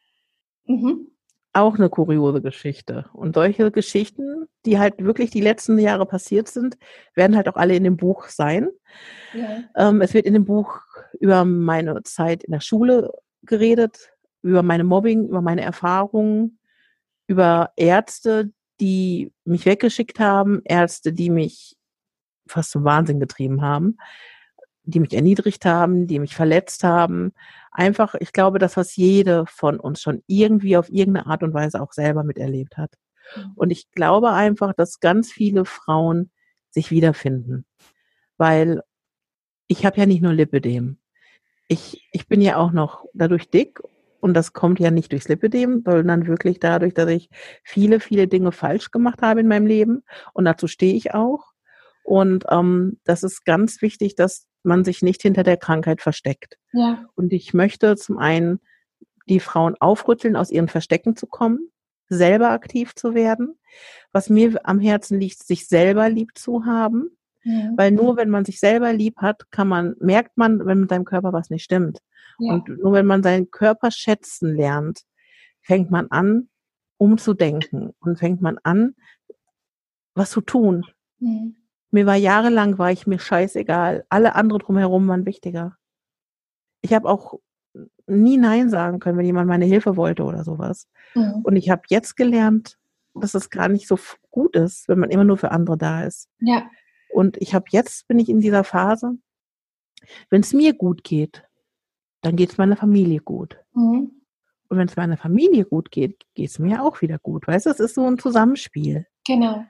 [0.65, 1.07] Mhm.
[1.53, 3.05] Auch eine kuriose Geschichte.
[3.13, 6.77] Und solche Geschichten, die halt wirklich die letzten Jahre passiert sind,
[7.13, 8.69] werden halt auch alle in dem Buch sein.
[9.33, 9.63] Ja.
[9.75, 10.81] Ähm, es wird in dem Buch
[11.19, 13.11] über meine Zeit in der Schule
[13.43, 16.59] geredet, über meine Mobbing, über meine Erfahrungen,
[17.27, 21.77] über Ärzte, die mich weggeschickt haben, Ärzte, die mich
[22.47, 23.97] fast zum Wahnsinn getrieben haben,
[24.85, 27.33] die mich erniedrigt haben, die mich verletzt haben.
[27.71, 31.81] Einfach, ich glaube, das, was jede von uns schon irgendwie auf irgendeine Art und Weise
[31.81, 32.93] auch selber miterlebt hat.
[33.35, 33.51] Mhm.
[33.55, 36.31] Und ich glaube einfach, dass ganz viele Frauen
[36.69, 37.65] sich wiederfinden.
[38.37, 38.81] Weil
[39.67, 40.97] ich habe ja nicht nur Lipidem.
[41.67, 43.79] Ich, ich bin ja auch noch dadurch dick
[44.19, 47.29] und das kommt ja nicht durchs Lipidem, sondern wirklich dadurch, dass ich
[47.63, 50.03] viele, viele Dinge falsch gemacht habe in meinem Leben
[50.33, 51.53] und dazu stehe ich auch.
[52.03, 56.57] Und ähm, das ist ganz wichtig, dass man sich nicht hinter der Krankheit versteckt.
[56.71, 57.05] Ja.
[57.15, 58.59] Und ich möchte zum einen
[59.27, 61.71] die Frauen aufrütteln, aus ihren Verstecken zu kommen,
[62.09, 63.57] selber aktiv zu werden.
[64.11, 67.17] Was mir am Herzen liegt, sich selber lieb zu haben.
[67.43, 67.71] Ja.
[67.75, 71.05] Weil nur wenn man sich selber lieb hat, kann man, merkt man, wenn mit seinem
[71.05, 71.99] Körper was nicht stimmt.
[72.39, 72.53] Ja.
[72.53, 75.01] Und nur wenn man seinen Körper schätzen lernt,
[75.61, 76.49] fängt man an,
[76.97, 78.95] umzudenken und fängt man an,
[80.13, 80.85] was zu tun.
[81.19, 81.55] Mhm.
[81.93, 84.03] Mir war jahrelang, war ich mir scheißegal.
[84.09, 85.77] Alle anderen drumherum waren wichtiger.
[86.81, 87.39] Ich habe auch
[88.07, 90.87] nie Nein sagen können, wenn jemand meine Hilfe wollte oder sowas.
[91.13, 91.41] Mhm.
[91.43, 92.79] Und ich habe jetzt gelernt,
[93.13, 93.99] dass es gar nicht so
[94.31, 96.29] gut ist, wenn man immer nur für andere da ist.
[96.39, 96.67] Ja.
[97.09, 99.13] Und ich habe jetzt, bin ich in dieser Phase,
[100.31, 101.43] wenn es mir gut geht,
[102.21, 103.59] dann geht es meiner Familie gut.
[103.75, 104.11] Mhm.
[104.67, 107.45] Und wenn es meiner Familie gut geht, geht es mir auch wieder gut.
[107.45, 109.05] Weißt du, es ist so ein Zusammenspiel.
[109.27, 109.63] Genau.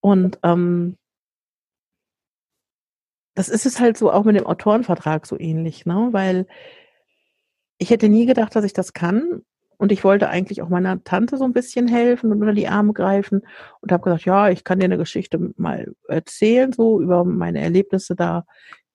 [0.00, 0.96] Und ähm,
[3.38, 6.08] das ist es halt so auch mit dem Autorenvertrag so ähnlich, ne?
[6.10, 6.48] Weil
[7.78, 9.42] ich hätte nie gedacht, dass ich das kann.
[9.76, 12.92] Und ich wollte eigentlich auch meiner Tante so ein bisschen helfen und unter die Arme
[12.92, 13.42] greifen
[13.80, 18.16] und habe gesagt, ja, ich kann dir eine Geschichte mal erzählen, so über meine Erlebnisse
[18.16, 18.44] da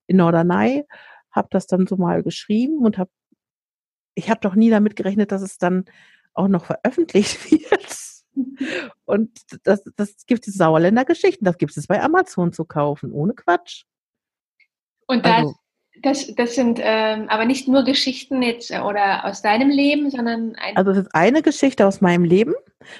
[0.08, 0.84] in Norderney,
[1.30, 3.10] habe das dann so mal geschrieben und habe,
[4.14, 5.86] ich habe doch nie damit gerechnet, dass es dann
[6.34, 7.98] auch noch veröffentlicht wird.
[9.06, 9.30] Und
[9.62, 13.84] das, das gibt es Sauerländer Geschichten, das gibt es bei Amazon zu kaufen, ohne Quatsch.
[15.06, 15.54] Und das, also,
[16.02, 20.54] das, das sind ähm, aber nicht nur Geschichten jetzt äh, oder aus deinem Leben, sondern
[20.56, 22.52] ein Also es ist eine Geschichte aus meinem Leben.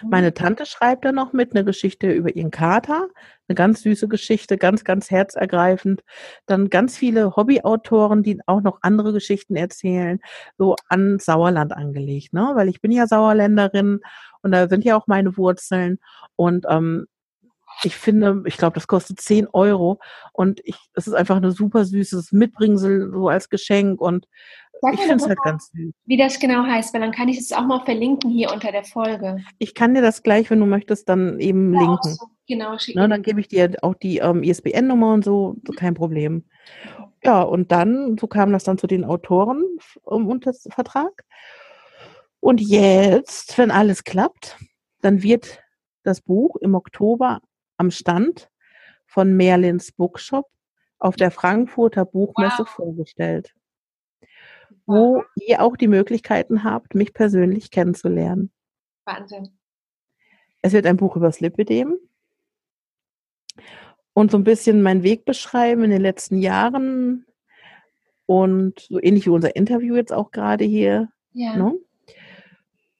[0.02, 0.08] Mhm.
[0.08, 3.08] Meine Tante schreibt da noch mit eine Geschichte über ihren Kater,
[3.46, 6.02] eine ganz süße Geschichte, ganz, ganz herzergreifend.
[6.46, 10.20] Dann ganz viele Hobbyautoren, die auch noch andere Geschichten erzählen,
[10.56, 12.52] so an Sauerland angelegt, ne?
[12.54, 14.00] Weil ich bin ja Sauerländerin
[14.42, 15.98] und da sind ja auch meine Wurzeln.
[16.36, 17.06] Und ähm,
[17.82, 19.98] ich finde, ich glaube, das kostet 10 Euro
[20.32, 24.26] und ich, es ist einfach eine super süßes Mitbringsel so als Geschenk und
[24.80, 25.92] Sag ich finde es halt ganz süß.
[26.04, 28.84] Wie das genau heißt, weil dann kann ich es auch mal verlinken hier unter der
[28.84, 29.38] Folge.
[29.58, 32.14] Ich kann dir das gleich, wenn du möchtest, dann eben ja, linken.
[32.14, 32.98] So, genau, schicken.
[32.98, 36.44] Na, dann gebe ich dir auch die ähm, ISBN-Nummer und so, so, kein Problem.
[37.22, 39.64] Ja, und dann, so kam das dann zu den Autoren
[40.02, 41.24] um, unter Vertrag.
[42.40, 44.58] Und jetzt, wenn alles klappt,
[45.00, 45.62] dann wird
[46.02, 47.40] das Buch im Oktober
[47.76, 48.50] am Stand
[49.06, 50.46] von Merlins Bookshop
[50.98, 52.68] auf der Frankfurter Buchmesse wow.
[52.68, 53.54] vorgestellt,
[54.86, 55.24] wo wow.
[55.36, 58.50] ihr auch die Möglichkeiten habt, mich persönlich kennenzulernen.
[59.04, 59.58] Wahnsinn.
[60.62, 61.98] Es wird ein Buch über das Lipidem
[64.14, 67.26] und so ein bisschen meinen Weg beschreiben in den letzten Jahren
[68.26, 71.10] und so ähnlich wie unser Interview jetzt auch gerade hier.
[71.32, 71.56] Ja.
[71.56, 71.78] Ne?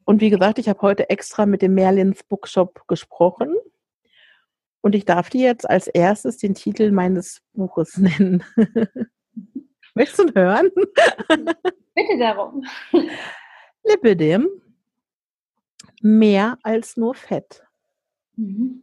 [0.04, 3.54] Und wie gesagt, ich habe heute extra mit dem Merlins Bookshop gesprochen
[4.84, 8.44] und ich darf dir jetzt als erstes den Titel meines Buches nennen.
[9.94, 10.70] Möchtest du ihn hören?
[11.94, 12.62] Bitte darum.
[13.82, 14.46] Lipidem.
[16.02, 17.64] Mehr als nur Fett.
[18.36, 18.82] Mhm.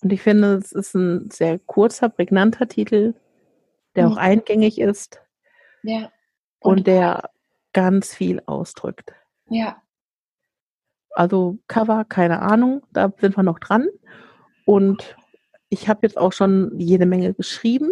[0.00, 3.14] Und ich finde, es ist ein sehr kurzer, prägnanter Titel,
[3.96, 4.12] der mhm.
[4.12, 5.20] auch eingängig ist.
[5.82, 6.12] Ja.
[6.60, 7.30] Und, und der
[7.72, 9.12] ganz viel ausdrückt.
[9.48, 9.82] Ja.
[11.20, 13.88] Also Cover, keine Ahnung, da sind wir noch dran.
[14.64, 15.18] Und
[15.68, 17.90] ich habe jetzt auch schon jede Menge geschrieben.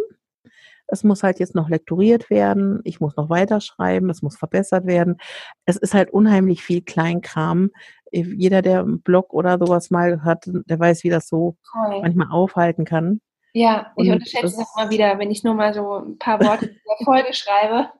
[0.87, 2.81] Es muss halt jetzt noch lektoriert werden.
[2.85, 4.09] Ich muss noch weiterschreiben.
[4.09, 5.18] Es muss verbessert werden.
[5.66, 7.68] Es ist halt unheimlich viel Kleinkram.
[8.11, 12.01] Jeder, der einen Blog oder sowas mal hat, der weiß, wie das so Toll.
[12.01, 13.20] manchmal aufhalten kann.
[13.53, 16.64] Ja, ich und unterschätze das mal wieder, wenn ich nur mal so ein paar Worte
[16.66, 17.91] in der Folge schreibe.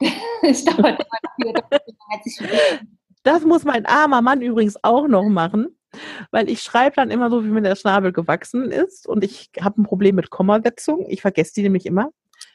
[0.42, 1.04] Es dauert
[1.36, 1.62] immer wieder,
[3.28, 5.78] das muss mein armer Mann übrigens auch noch machen,
[6.30, 9.80] weil ich schreibe dann immer so, wie mir der Schnabel gewachsen ist und ich habe
[9.80, 11.04] ein Problem mit Kommasetzung.
[11.08, 12.10] Ich vergesse die nämlich immer.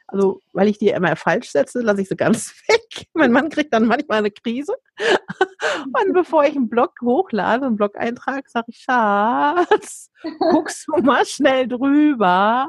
[0.07, 3.07] Also, weil ich die immer falsch setze, lasse ich sie ganz weg.
[3.13, 4.74] Mein Mann kriegt dann manchmal eine Krise.
[5.86, 10.09] Und bevor ich einen Blog hochlade, einen Blog-Eintrag, sage ich, Schatz,
[10.51, 12.67] guckst du mal schnell drüber.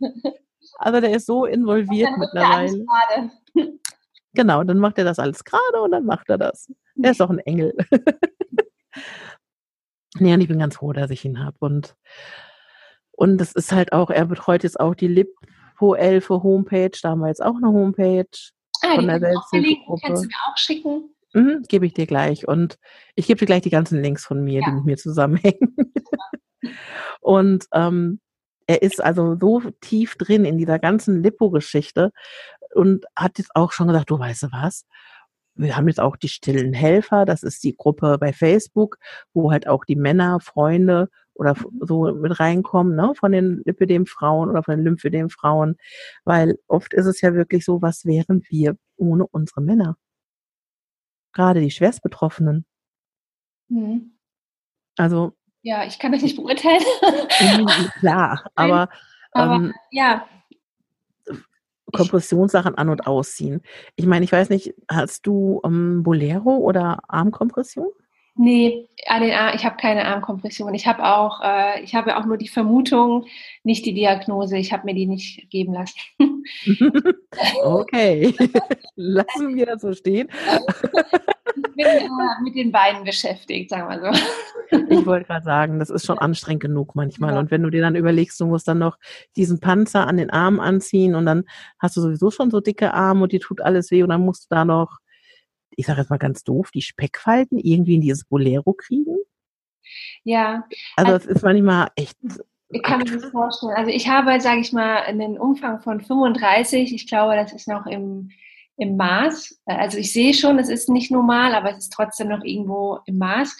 [0.76, 2.86] Also der ist so involviert mittlerweile.
[4.34, 6.70] Genau, dann macht er das alles gerade und dann macht er das.
[7.02, 7.74] Er ist doch ein Engel.
[10.18, 11.56] nee, und ich bin ganz froh, dass ich ihn habe.
[11.58, 11.96] Und,
[13.12, 16.96] und es ist halt auch, er betreut jetzt auch die Lipo-Elfe Homepage.
[17.02, 18.26] Da haben wir jetzt auch eine Homepage
[18.82, 20.00] ah, von der Selbsthilfegruppe.
[20.06, 21.14] Kannst du mir auch schicken?
[21.32, 22.46] Mhm, gebe ich dir gleich.
[22.46, 22.78] Und
[23.16, 24.66] ich gebe dir gleich die ganzen Links von mir, ja.
[24.66, 25.76] die mit mir zusammenhängen.
[27.20, 28.20] und ähm,
[28.66, 32.12] er ist also so tief drin in dieser ganzen Lipo-Geschichte
[32.74, 34.86] und hat jetzt auch schon gesagt, du weißt du was?
[35.54, 38.98] Wir haben jetzt auch die stillen Helfer, das ist die Gruppe bei Facebook,
[39.34, 44.62] wo halt auch die Männer, Freunde oder so mit reinkommen, ne, von den Lipidem-Frauen oder
[44.62, 45.76] von den Lymphedem-Frauen,
[46.24, 49.96] weil oft ist es ja wirklich so, was wären wir ohne unsere Männer?
[51.32, 52.66] Gerade die Schwerstbetroffenen.
[53.68, 54.18] Mhm.
[54.96, 55.32] Also.
[55.62, 56.82] Ja, ich kann das nicht beurteilen.
[58.00, 58.88] klar, aber,
[59.32, 60.26] aber ähm, ja,
[61.92, 63.62] Kompressionssachen an- und ausziehen.
[63.96, 67.88] Ich meine, ich weiß nicht, hast du ähm, Bolero oder Armkompression?
[68.36, 70.72] Nee, ich habe keine Armkompression.
[70.74, 73.26] Ich habe auch, äh, ich habe auch nur die Vermutung,
[73.64, 74.56] nicht die Diagnose.
[74.56, 75.98] Ich habe mir die nicht geben lassen.
[77.62, 78.34] okay,
[78.96, 80.28] lassen wir das so stehen.
[81.80, 84.20] Ich bin äh, mit den Beinen beschäftigt, sagen wir so.
[84.88, 87.34] Ich wollte gerade sagen, das ist schon anstrengend genug manchmal.
[87.34, 87.40] Ja.
[87.40, 88.98] Und wenn du dir dann überlegst, du musst dann noch
[89.36, 91.44] diesen Panzer an den Armen anziehen und dann
[91.78, 94.44] hast du sowieso schon so dicke Arme und die tut alles weh und dann musst
[94.44, 94.98] du da noch
[95.76, 99.16] ich sage jetzt mal ganz doof, die Speckfalten irgendwie in dieses Bolero kriegen?
[100.24, 100.66] Ja.
[100.96, 102.16] Also, also ist manchmal echt.
[102.68, 103.74] Ich kann mir das vorstellen.
[103.74, 106.94] Also ich habe, sage ich mal, einen Umfang von 35.
[106.94, 108.30] Ich glaube, das ist noch im,
[108.80, 109.60] im Maß.
[109.66, 113.18] Also ich sehe schon, es ist nicht normal, aber es ist trotzdem noch irgendwo im
[113.18, 113.56] Maß.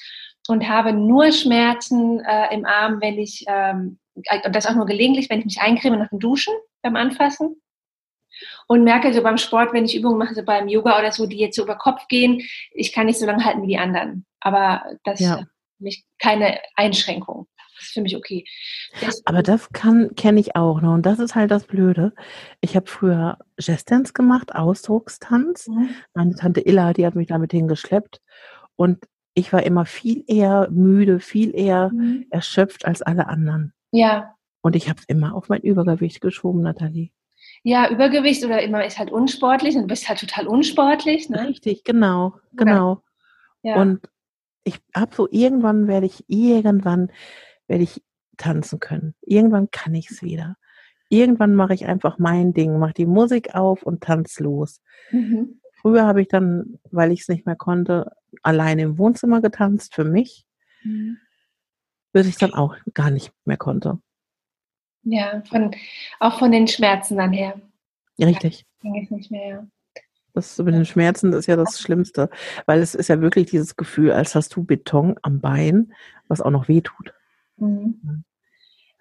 [0.48, 5.28] Und habe nur Schmerzen äh, im Arm, wenn ich, ähm, und das auch nur gelegentlich,
[5.28, 7.60] wenn ich mich eincreme nach dem Duschen beim Anfassen.
[8.66, 11.36] Und merke so beim Sport, wenn ich Übungen mache, so beim Yoga oder so, die
[11.36, 12.42] jetzt so über Kopf gehen,
[12.72, 14.24] ich kann nicht so lange halten wie die anderen.
[14.40, 15.34] Aber das Ja.
[15.34, 17.46] ist für mich keine Einschränkung.
[17.80, 18.44] Das ist für mich okay.
[19.00, 20.92] Das, Aber das kann kenne ich auch noch.
[20.94, 22.12] Und das ist halt das Blöde.
[22.60, 25.68] Ich habe früher Jazzdance gemacht, Ausdruckstanz.
[25.68, 25.88] Mhm.
[26.14, 28.20] Meine Tante Illa, die hat mich damit hingeschleppt.
[28.76, 28.98] Und
[29.34, 32.26] ich war immer viel eher müde, viel eher Mhm.
[32.30, 33.72] erschöpft als alle anderen.
[33.92, 37.10] Ja, Und ich habe es immer auf mein Übergewicht geschoben, Nathalie.
[37.62, 41.30] ja, Übergewicht oder immer ist halt unsportlich und du bist halt total unsportlich.
[41.30, 41.48] Ne?
[41.48, 43.02] Richtig, genau, genau.
[43.62, 43.76] Ja.
[43.80, 44.00] Und
[44.64, 47.10] ich habe so, irgendwann werde ich, irgendwann
[47.70, 48.02] werde ich
[48.36, 49.14] tanzen können.
[49.22, 50.56] Irgendwann kann ich es wieder.
[51.08, 54.82] Irgendwann mache ich einfach mein Ding, mache die Musik auf und tanz los.
[55.10, 55.60] mhm.
[55.80, 58.12] Früher habe ich dann, weil ich es nicht mehr konnte,
[58.42, 60.44] alleine im Wohnzimmer getanzt für mich,
[60.82, 61.16] Mhm.
[62.12, 63.98] bis ich dann auch gar nicht mehr konnte.
[65.02, 65.74] Ja, von,
[66.18, 67.58] auch von den Schmerzen dann her.
[68.18, 68.66] Richtig.
[68.82, 69.66] Ging es nicht mehr, ja.
[70.34, 72.30] Das mit den Schmerzen ist ja das Schlimmste,
[72.66, 75.92] weil es ist ja wirklich dieses Gefühl, als hast du Beton am Bein,
[76.28, 77.14] was auch noch weh tut.
[77.60, 78.24] Mhm.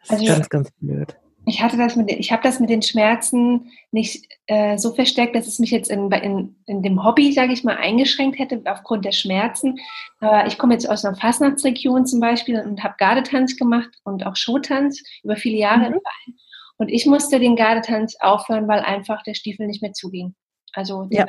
[0.07, 1.15] Das ist Also- ganz, ganz blöd.
[1.45, 5.47] Ich hatte das mit, ich habe das mit den Schmerzen nicht äh, so versteckt, dass
[5.47, 9.13] es mich jetzt in, in, in dem Hobby, sage ich mal, eingeschränkt hätte aufgrund der
[9.13, 9.79] Schmerzen.
[10.19, 14.35] Aber ich komme jetzt aus einer Fastnachtsregion zum Beispiel und habe Gardetanz gemacht und auch
[14.35, 16.01] Showtanz über viele Jahre im Mhm.
[16.01, 16.37] Verein.
[16.77, 20.35] Und ich musste den Gardetanz aufhören, weil einfach der Stiefel nicht mehr zuging.
[20.73, 21.25] Also Ja.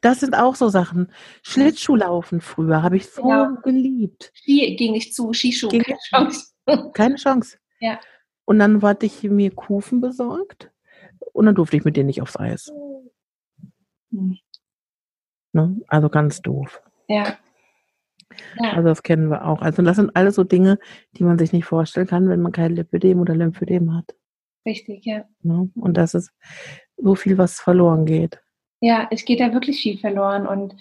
[0.00, 1.12] Das sind auch so Sachen.
[1.42, 3.48] Schlittschuhlaufen früher habe ich so Genau.
[3.62, 4.30] geliebt.
[4.34, 5.98] Ski ging nicht zu, Skischuh, Ging keine.
[6.08, 6.51] Chance.
[6.92, 7.58] Keine Chance.
[7.80, 7.98] Ja.
[8.44, 10.70] Und dann hatte ich mir Kufen besorgt
[11.32, 12.72] und dann durfte ich mit denen nicht aufs Eis.
[14.10, 14.38] Hm.
[15.52, 15.80] Ne?
[15.88, 16.82] Also ganz doof.
[17.08, 17.36] Ja.
[18.60, 18.72] Ja.
[18.72, 19.60] Also das kennen wir auch.
[19.62, 20.78] Also das sind alles so Dinge,
[21.12, 24.14] die man sich nicht vorstellen kann, wenn man kein Lipödem oder Lymphödem hat.
[24.64, 25.24] Richtig, ja.
[25.42, 25.70] Ne?
[25.74, 26.32] Und das ist
[26.96, 28.40] so viel, was verloren geht.
[28.80, 30.74] Ja, es geht da wirklich viel verloren und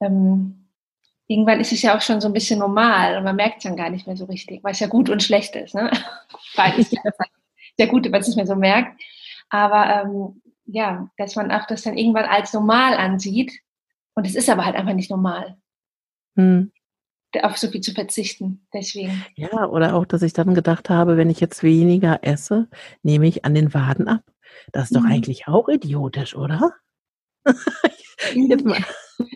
[0.00, 0.61] ähm,
[1.28, 3.76] irgendwann ist es ja auch schon so ein bisschen normal und man merkt es dann
[3.76, 5.74] gar nicht mehr so richtig, was ja gut und schlecht ist.
[5.74, 5.90] Ne?
[6.56, 7.00] Beides ja.
[7.78, 9.00] sehr gut, wenn man es nicht mehr so merkt.
[9.50, 13.52] Aber ähm, ja, dass man auch das dann irgendwann als normal ansieht
[14.14, 15.56] und es ist aber halt einfach nicht normal,
[16.36, 16.72] Hm.
[17.42, 18.66] auf so viel zu verzichten.
[18.72, 19.24] Deswegen.
[19.36, 22.68] Ja, oder auch, dass ich dann gedacht habe, wenn ich jetzt weniger esse,
[23.02, 24.22] nehme ich an den Waden ab.
[24.72, 25.12] Das ist doch Mhm.
[25.12, 26.72] eigentlich auch idiotisch, oder?
[28.34, 28.78] Jetzt mal.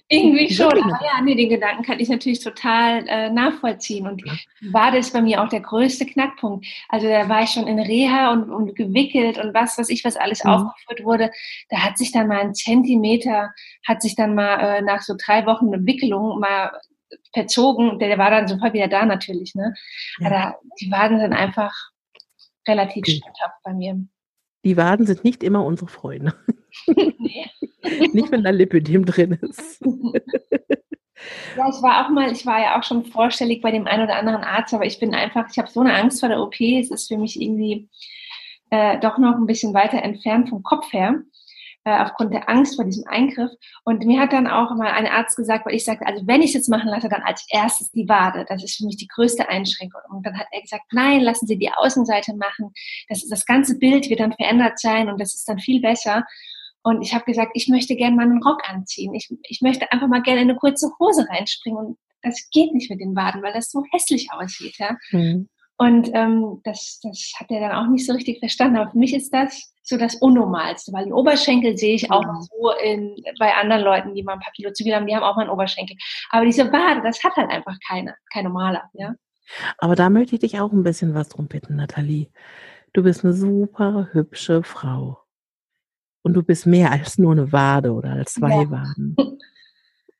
[0.09, 4.07] Irgendwie schon, aber ja, nee, den Gedanken kann ich natürlich total äh, nachvollziehen.
[4.07, 4.23] Und
[4.73, 6.67] Wade ist bei mir auch der größte Knackpunkt.
[6.89, 10.17] Also da war ich schon in Reha und, und gewickelt und was weiß ich, was
[10.17, 10.51] alles Mhm.
[10.51, 11.31] aufgeführt wurde.
[11.71, 13.53] Da hat sich dann mal ein Zentimeter,
[13.87, 16.73] hat sich dann mal äh, nach so drei Wochen Wickelung mal
[17.35, 17.99] verzogen.
[17.99, 19.55] Der, der war dann sofort wieder da natürlich.
[19.55, 19.75] Ne?
[20.19, 20.27] Ja.
[20.27, 21.73] Aber die Waden sind einfach
[22.69, 23.21] relativ Okay.
[23.23, 23.97] statthaft bei mir.
[24.67, 26.35] Die Waden sind nicht immer unsere Freunde.
[26.89, 27.47] Nee.
[28.13, 29.81] nicht, wenn da Lipödem drin ist.
[31.57, 34.17] Ja, ich war auch mal, ich war ja auch schon vorstellig bei dem einen oder
[34.17, 36.61] anderen Arzt, aber ich bin einfach, ich habe so eine Angst vor der OP.
[36.61, 37.89] Es ist für mich irgendwie
[38.71, 41.23] äh, doch noch ein bisschen weiter entfernt vom Kopf her,
[41.87, 43.53] äh, aufgrund der Angst vor diesem Eingriff.
[43.85, 46.49] Und mir hat dann auch mal ein Arzt gesagt, weil ich sagte, also wenn ich
[46.49, 48.45] es jetzt machen lasse, dann als erstes die Wade.
[48.49, 50.01] Das ist für mich die größte Einschränkung.
[50.11, 52.73] Und dann hat er gesagt, nein, lassen Sie die Außenseite machen.
[53.09, 56.25] Das, das ganze Bild wird dann verändert sein und das ist dann viel besser.
[56.83, 59.15] Und ich habe gesagt, ich möchte gerne einen Rock anziehen.
[59.15, 61.79] Ich, ich möchte einfach mal gerne in eine kurze Hose reinspringen.
[61.79, 64.77] Und das geht nicht mit den Waden, weil das so hässlich aussieht.
[64.79, 64.97] Ja?
[65.11, 65.49] Hm.
[65.79, 68.77] Und ähm, das, das hat er dann auch nicht so richtig verstanden.
[68.79, 72.33] Aber für mich ist das so das Unnormalste, weil den Oberschenkel sehe ich auch Ja.
[72.33, 75.43] noch so in, bei anderen Leuten, die mal ein viel haben, die haben auch mal
[75.43, 75.97] einen Oberschenkel.
[76.31, 78.85] Aber diese Wade, das hat halt einfach keiner, kein normaler.
[78.95, 79.15] Ja?
[79.79, 82.31] Aber da möchte ich dich auch ein bisschen was drum bitten, Nathalie.
[82.95, 85.19] Du bist eine super hübsche Frau.
[86.23, 88.71] Und du bist mehr als nur eine Wade oder als zwei Ja.
[88.71, 89.15] Waden.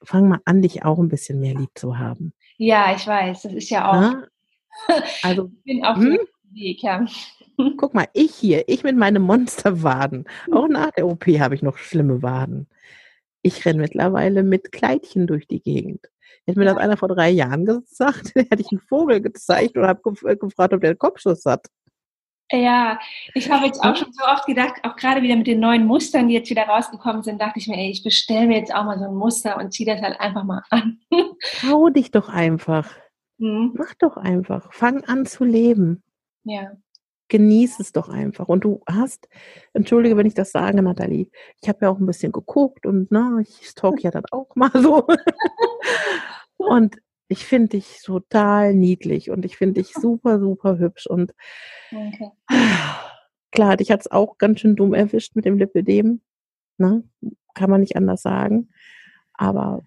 [0.05, 2.33] Fang mal an, dich auch ein bisschen mehr lieb zu haben.
[2.59, 4.29] ja, ich weiß, das ist ja auch, Ne?
[5.23, 6.11] Also, ich bin auf Hm?
[6.11, 7.05] dem Weg, ja.
[7.77, 10.27] guck mal, ich hier, ich mit meinen Monsterwaden.
[10.53, 12.69] Auch nach der OP habe ich noch schlimme Waden.
[13.43, 16.01] Ich renne mittlerweile mit Kleidchen durch die Gegend.
[16.47, 20.01] Hätte mir das einer vor drei Jahren gesagt, hätte ich einen Vogel gezeigt und habe
[20.03, 21.67] gef gefragt, ob der einen Kopfschuss hat.
[22.53, 23.01] Ja,
[23.35, 26.29] ich habe jetzt auch schon so oft gedacht, auch gerade wieder mit den neuen Mustern,
[26.29, 28.99] die jetzt wieder rausgekommen sind, dachte ich mir, ey, ich bestelle mir jetzt auch mal
[29.01, 31.01] so ein Muster und ziehe das halt einfach mal an.
[31.61, 32.89] Trau dich doch einfach.
[33.39, 34.73] Hm, Mach doch einfach.
[34.73, 36.03] Fang an zu leben.
[36.45, 36.73] ja,
[37.29, 38.47] Genieß es doch einfach.
[38.49, 39.29] Und du hast,
[39.73, 41.29] entschuldige, wenn ich das sage, Nathalie,
[41.61, 44.71] ich habe ja auch ein bisschen geguckt und ne, ich stalk ja dann auch mal
[44.73, 45.05] so.
[46.57, 51.35] und ich finde dich total niedlich und ich finde dich super, super hübsch und
[51.91, 52.31] danke.
[53.51, 56.21] klar, dich hat es auch ganz schön dumm erwischt mit dem Lipidem.
[56.79, 57.03] Ne?
[57.55, 58.69] Kann man nicht anders sagen.
[59.35, 59.83] Aber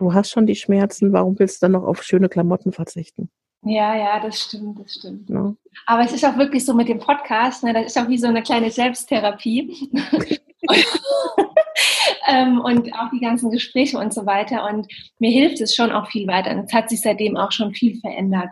[0.00, 3.30] du hast schon die Schmerzen, warum willst du dann noch auf schöne Klamotten verzichten?
[3.62, 5.28] Ja, ja, das stimmt, das stimmt.
[5.28, 5.54] Ja.
[5.84, 8.26] Aber es ist auch wirklich so mit dem Podcast, ne, das ist auch wie so
[8.26, 9.90] eine kleine Selbsttherapie.
[12.26, 14.66] ähm, und auch die ganzen Gespräche und so weiter.
[14.66, 16.52] Und mir hilft es schon auch viel weiter.
[16.52, 18.48] Und es hat sich seitdem auch schon viel verändert.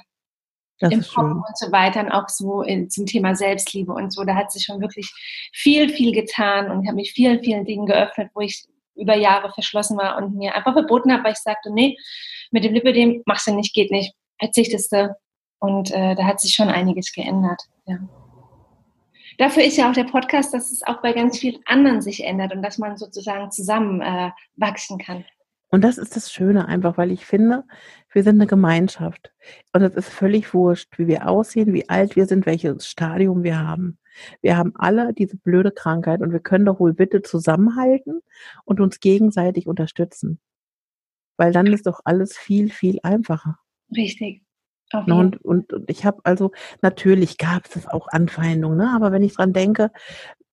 [0.81, 2.01] Das Im Kopf und so weiter.
[2.01, 4.25] Und auch so in, zum Thema Selbstliebe und so.
[4.25, 5.11] Da hat sich schon wirklich
[5.55, 8.67] viel, viel getan und ich habe mich vielen, vielen Dingen geöffnet, wo ich
[8.99, 11.97] über Jahre verschlossen war und mir einfach verboten habe, weil ich sagte, nee,
[12.51, 15.17] mit dem Lipidem machst du nicht, geht nicht, verzichtest du.
[15.61, 17.63] Und äh, da hat sich schon einiges geändert.
[17.87, 17.99] Ja.
[19.39, 22.53] Dafür ist ja auch der Podcast, dass es auch bei ganz vielen anderen sich ändert
[22.53, 25.25] und dass man sozusagen zusammen äh, wachsen kann.
[25.71, 27.65] Und das ist das Schöne einfach, weil ich finde,
[28.13, 29.33] wir sind eine Gemeinschaft.
[29.73, 33.59] Und es ist völlig wurscht, wie wir aussehen, wie alt wir sind, welches Stadium wir
[33.59, 33.99] haben.
[34.41, 38.21] Wir haben alle diese blöde Krankheit und wir können doch wohl bitte zusammenhalten
[38.65, 40.41] und uns gegenseitig unterstützen.
[41.37, 43.59] Weil dann ist doch alles viel, viel einfacher.
[43.95, 44.43] Richtig.
[44.93, 46.51] Ne, und, und, und ich habe also,
[46.81, 48.91] natürlich gab es auch Anfeindungen, ne?
[48.95, 49.91] aber wenn ich dran denke,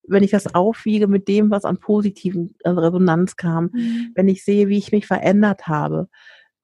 [0.08, 4.12] wenn ich das aufwiege mit dem, was an positiven Resonanz kam, mhm.
[4.14, 6.10] wenn ich sehe, wie ich mich verändert habe,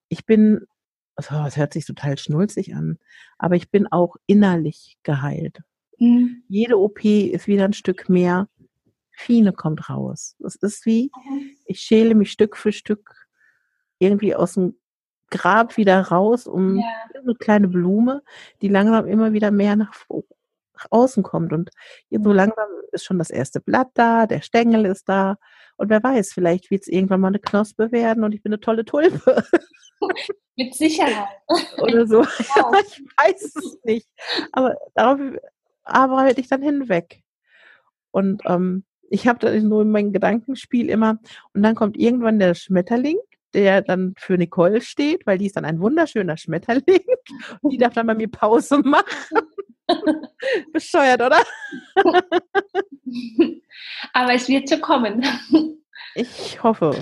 [0.10, 0.66] ich bin,
[1.18, 2.98] oh, es hört sich total schnulzig an,
[3.38, 5.62] aber ich bin auch innerlich geheilt.
[6.02, 6.44] Mhm.
[6.48, 8.48] Jede OP ist wieder ein Stück mehr.
[9.12, 10.36] Fine kommt raus.
[10.40, 11.12] Das ist wie,
[11.66, 13.28] ich schäle mich Stück für Stück
[14.00, 14.76] irgendwie aus dem
[15.30, 16.86] Grab wieder raus, um ja.
[17.14, 18.24] eine kleine Blume,
[18.62, 21.54] die langsam immer wieder mehr nach, nach außen kommt.
[21.54, 21.70] Und
[22.10, 22.36] so mhm.
[22.36, 25.38] langsam ist schon das erste Blatt da, der Stängel ist da.
[25.78, 28.60] Und wer weiß, vielleicht wird es irgendwann mal eine Knospe werden und ich bin eine
[28.60, 29.44] tolle Tulpe.
[30.58, 31.28] Mit Sicherheit.
[31.78, 32.22] Oder so.
[32.56, 34.08] Ja, ich weiß es nicht.
[34.52, 35.20] Aber darauf
[35.84, 37.24] arbeite ich dann hinweg.
[38.12, 41.20] Und ähm, ich habe dann nur mein Gedankenspiel immer,
[41.54, 43.18] und dann kommt irgendwann der Schmetterling,
[43.54, 47.04] der dann für Nicole steht, weil die ist dann ein wunderschöner Schmetterling.
[47.62, 49.06] Und die darf dann bei mir Pause machen.
[50.74, 51.42] Bescheuert, oder?
[54.14, 55.26] Aber es wird zu kommen.
[56.16, 56.96] Ich hoffe.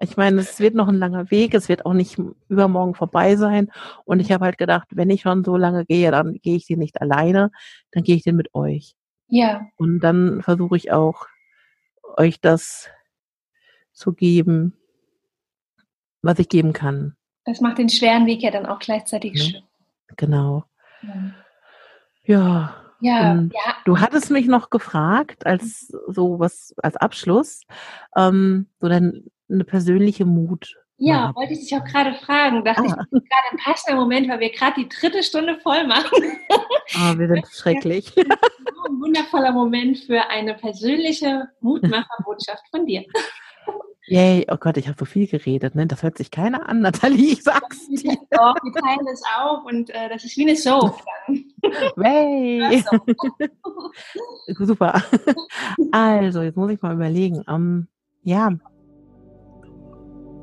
[0.00, 2.18] Ich meine, es wird noch ein langer Weg, es wird auch nicht
[2.48, 3.70] übermorgen vorbei sein.
[4.04, 6.78] Und ich habe halt gedacht, wenn ich schon so lange gehe, dann gehe ich den
[6.78, 7.50] nicht alleine,
[7.92, 8.94] dann gehe ich den mit euch.
[9.28, 9.66] Ja.
[9.76, 11.26] Und dann versuche ich auch,
[12.16, 12.88] euch das
[13.92, 14.74] zu geben,
[16.22, 17.16] was ich geben kann.
[17.44, 19.62] Das macht den schweren Weg ja dann auch gleichzeitig schön.
[20.16, 20.64] Genau.
[22.26, 22.76] Ja.
[23.00, 23.48] Ja, ja,
[23.84, 27.62] Du hattest mich noch gefragt, als so was als Abschluss,
[28.16, 30.74] ähm, so dann eine persönliche Mut.
[30.96, 32.64] Ja, wollte ich dich auch gerade fragen.
[32.64, 32.86] Dachte ah.
[32.86, 36.10] ich, gerade ein passender Moment, weil wir gerade die dritte Stunde voll machen.
[36.96, 38.14] Ah, wir sind schrecklich.
[38.16, 43.04] Ein wundervoller Moment für eine persönliche Mutmacherbotschaft von dir.
[44.06, 45.86] Yay, oh Gott, ich habe so viel geredet, ne?
[45.86, 48.18] Das hört sich keiner an, Nathalie, ich sag's dir.
[48.30, 50.94] Doch, wir teilen das auf und äh, das ist wie eine Show.
[51.96, 52.84] Hey.
[54.58, 55.02] Super.
[55.90, 57.38] Also, jetzt muss ich mal überlegen.
[57.38, 57.88] Um, ähm,
[58.22, 58.50] ja,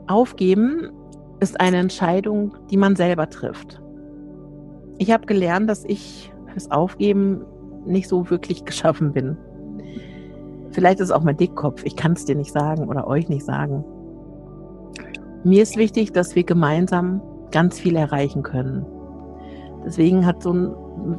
[0.07, 0.91] aufgeben
[1.39, 3.81] ist eine Entscheidung, die man selber trifft.
[4.97, 7.45] Ich habe gelernt, dass ich fürs Aufgeben
[7.85, 9.37] nicht so wirklich geschaffen bin.
[10.71, 11.83] Vielleicht ist es auch mein Dickkopf.
[11.83, 13.83] Ich kann es dir nicht sagen oder euch nicht sagen.
[15.43, 17.21] Mir ist wichtig, dass wir gemeinsam
[17.51, 18.85] ganz viel erreichen können.
[19.85, 20.75] Deswegen hat so ein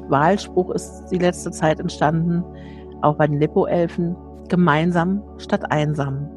[0.09, 2.45] Wahlspruch ist die letzte Zeit entstanden,
[3.03, 4.17] auch bei den Lipo-Elfen,
[4.49, 6.29] gemeinsam statt einsam.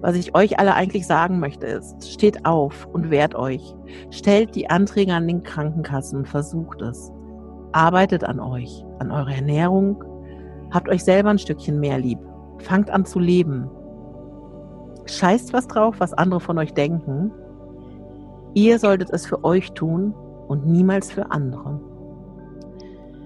[0.00, 3.74] Was ich euch alle eigentlich sagen möchte ist, steht auf und wehrt euch.
[4.10, 7.10] Stellt die Anträge an den Krankenkassen, versucht es.
[7.72, 10.02] Arbeitet an euch, an eurer Ernährung,
[10.70, 12.18] Habt euch selber ein Stückchen mehr lieb.
[12.58, 13.70] Fangt an zu leben.
[15.06, 17.32] Scheißt was drauf, was andere von euch denken.
[18.54, 20.14] Ihr solltet es für euch tun
[20.46, 21.80] und niemals für andere.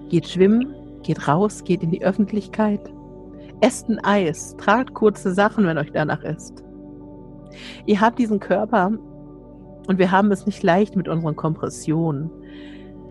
[0.09, 2.93] Geht schwimmen, geht raus, geht in die Öffentlichkeit.
[3.63, 6.65] Esst ein Eis, tragt kurze Sachen, wenn euch danach ist.
[7.85, 8.91] Ihr habt diesen Körper
[9.87, 12.29] und wir haben es nicht leicht mit unseren Kompressionen.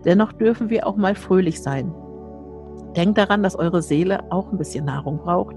[0.05, 1.91] Dennoch dürfen wir auch mal fröhlich sein.
[2.95, 5.55] Denkt daran, dass eure Seele auch ein bisschen Nahrung braucht.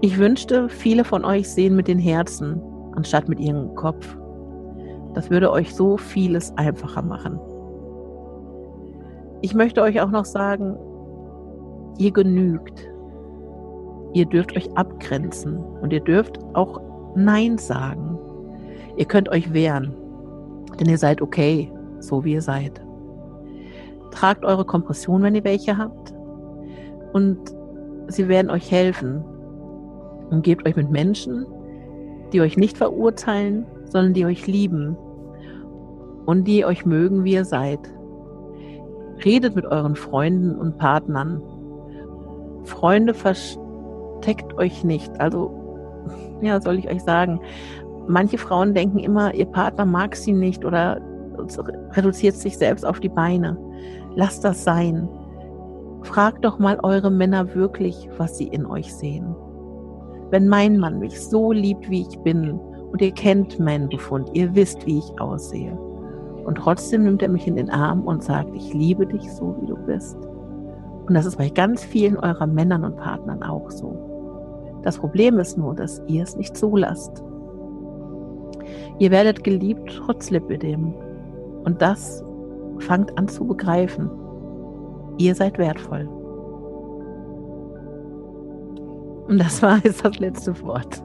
[0.00, 2.62] Ich wünschte, viele von euch sehen mit den Herzen
[2.94, 4.16] anstatt mit ihrem Kopf.
[5.14, 7.40] Das würde euch so vieles einfacher machen.
[9.42, 10.78] Ich möchte euch auch noch sagen,
[11.98, 12.88] ihr genügt.
[14.12, 16.80] Ihr dürft euch abgrenzen und ihr dürft auch
[17.14, 18.18] Nein sagen.
[18.96, 19.94] Ihr könnt euch wehren,
[20.78, 22.80] denn ihr seid okay, so wie ihr seid.
[24.10, 26.14] Tragt eure Kompression, wenn ihr welche habt.
[27.12, 27.38] und
[28.08, 29.24] sie werden euch helfen.
[30.30, 31.46] Umgebt euch mit Menschen,
[32.32, 34.96] die euch nicht verurteilen, sondern die euch lieben
[36.26, 37.80] und die euch mögen, wie ihr seid.
[39.24, 41.42] Redet mit euren Freunden und Partnern.
[42.64, 43.14] Freunde
[44.20, 45.20] versteckt euch nicht.
[45.20, 45.50] Also,
[46.42, 47.40] ja, soll ich euch sagen,
[48.06, 51.00] manche Frauen denken immer, ihr Partner mag sie nicht oder
[51.92, 53.56] reduziert sich selbst auf die Beine.
[54.14, 55.08] Lasst das sein.
[56.02, 59.34] Fragt doch mal eure Männer wirklich, was sie in euch sehen.
[60.30, 62.58] Wenn mein Mann mich so liebt, wie ich bin,
[62.92, 65.78] und ihr kennt meinen Befund, ihr wisst, wie ich aussehe,
[66.44, 69.66] und trotzdem nimmt er mich in den Arm und sagt, ich liebe dich so, wie
[69.66, 70.16] du bist.
[71.06, 74.09] Und das ist bei ganz vielen eurer Männern und Partnern auch so.
[74.82, 77.22] Das Problem ist nur, dass ihr es nicht zulasst.
[78.98, 80.94] Ihr werdet geliebt trotz Lipidem.
[81.64, 82.24] Und das
[82.78, 84.10] fangt an zu begreifen.
[85.18, 86.08] Ihr seid wertvoll.
[89.28, 91.00] Und das war jetzt das letzte Wort.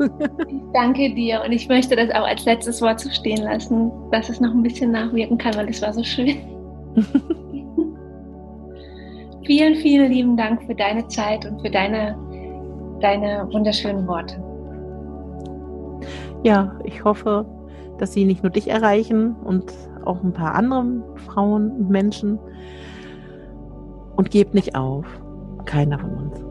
[0.48, 4.30] Ich danke dir und ich möchte das auch als letztes Wort so stehen lassen, dass
[4.30, 6.36] es noch ein bisschen nachwirken kann, weil es war so schön.
[9.46, 12.18] vielen, vielen lieben Dank für deine Zeit und für deine,
[13.06, 14.42] deine wunderschönen Worte.
[16.44, 17.46] Ja, ich hoffe,
[18.00, 19.72] dass sie nicht nur dich erreichen und
[20.06, 22.40] auch ein paar andere Frauen und Menschen.
[24.16, 25.06] Und gebt nicht auf.
[25.66, 26.45] Keiner von uns.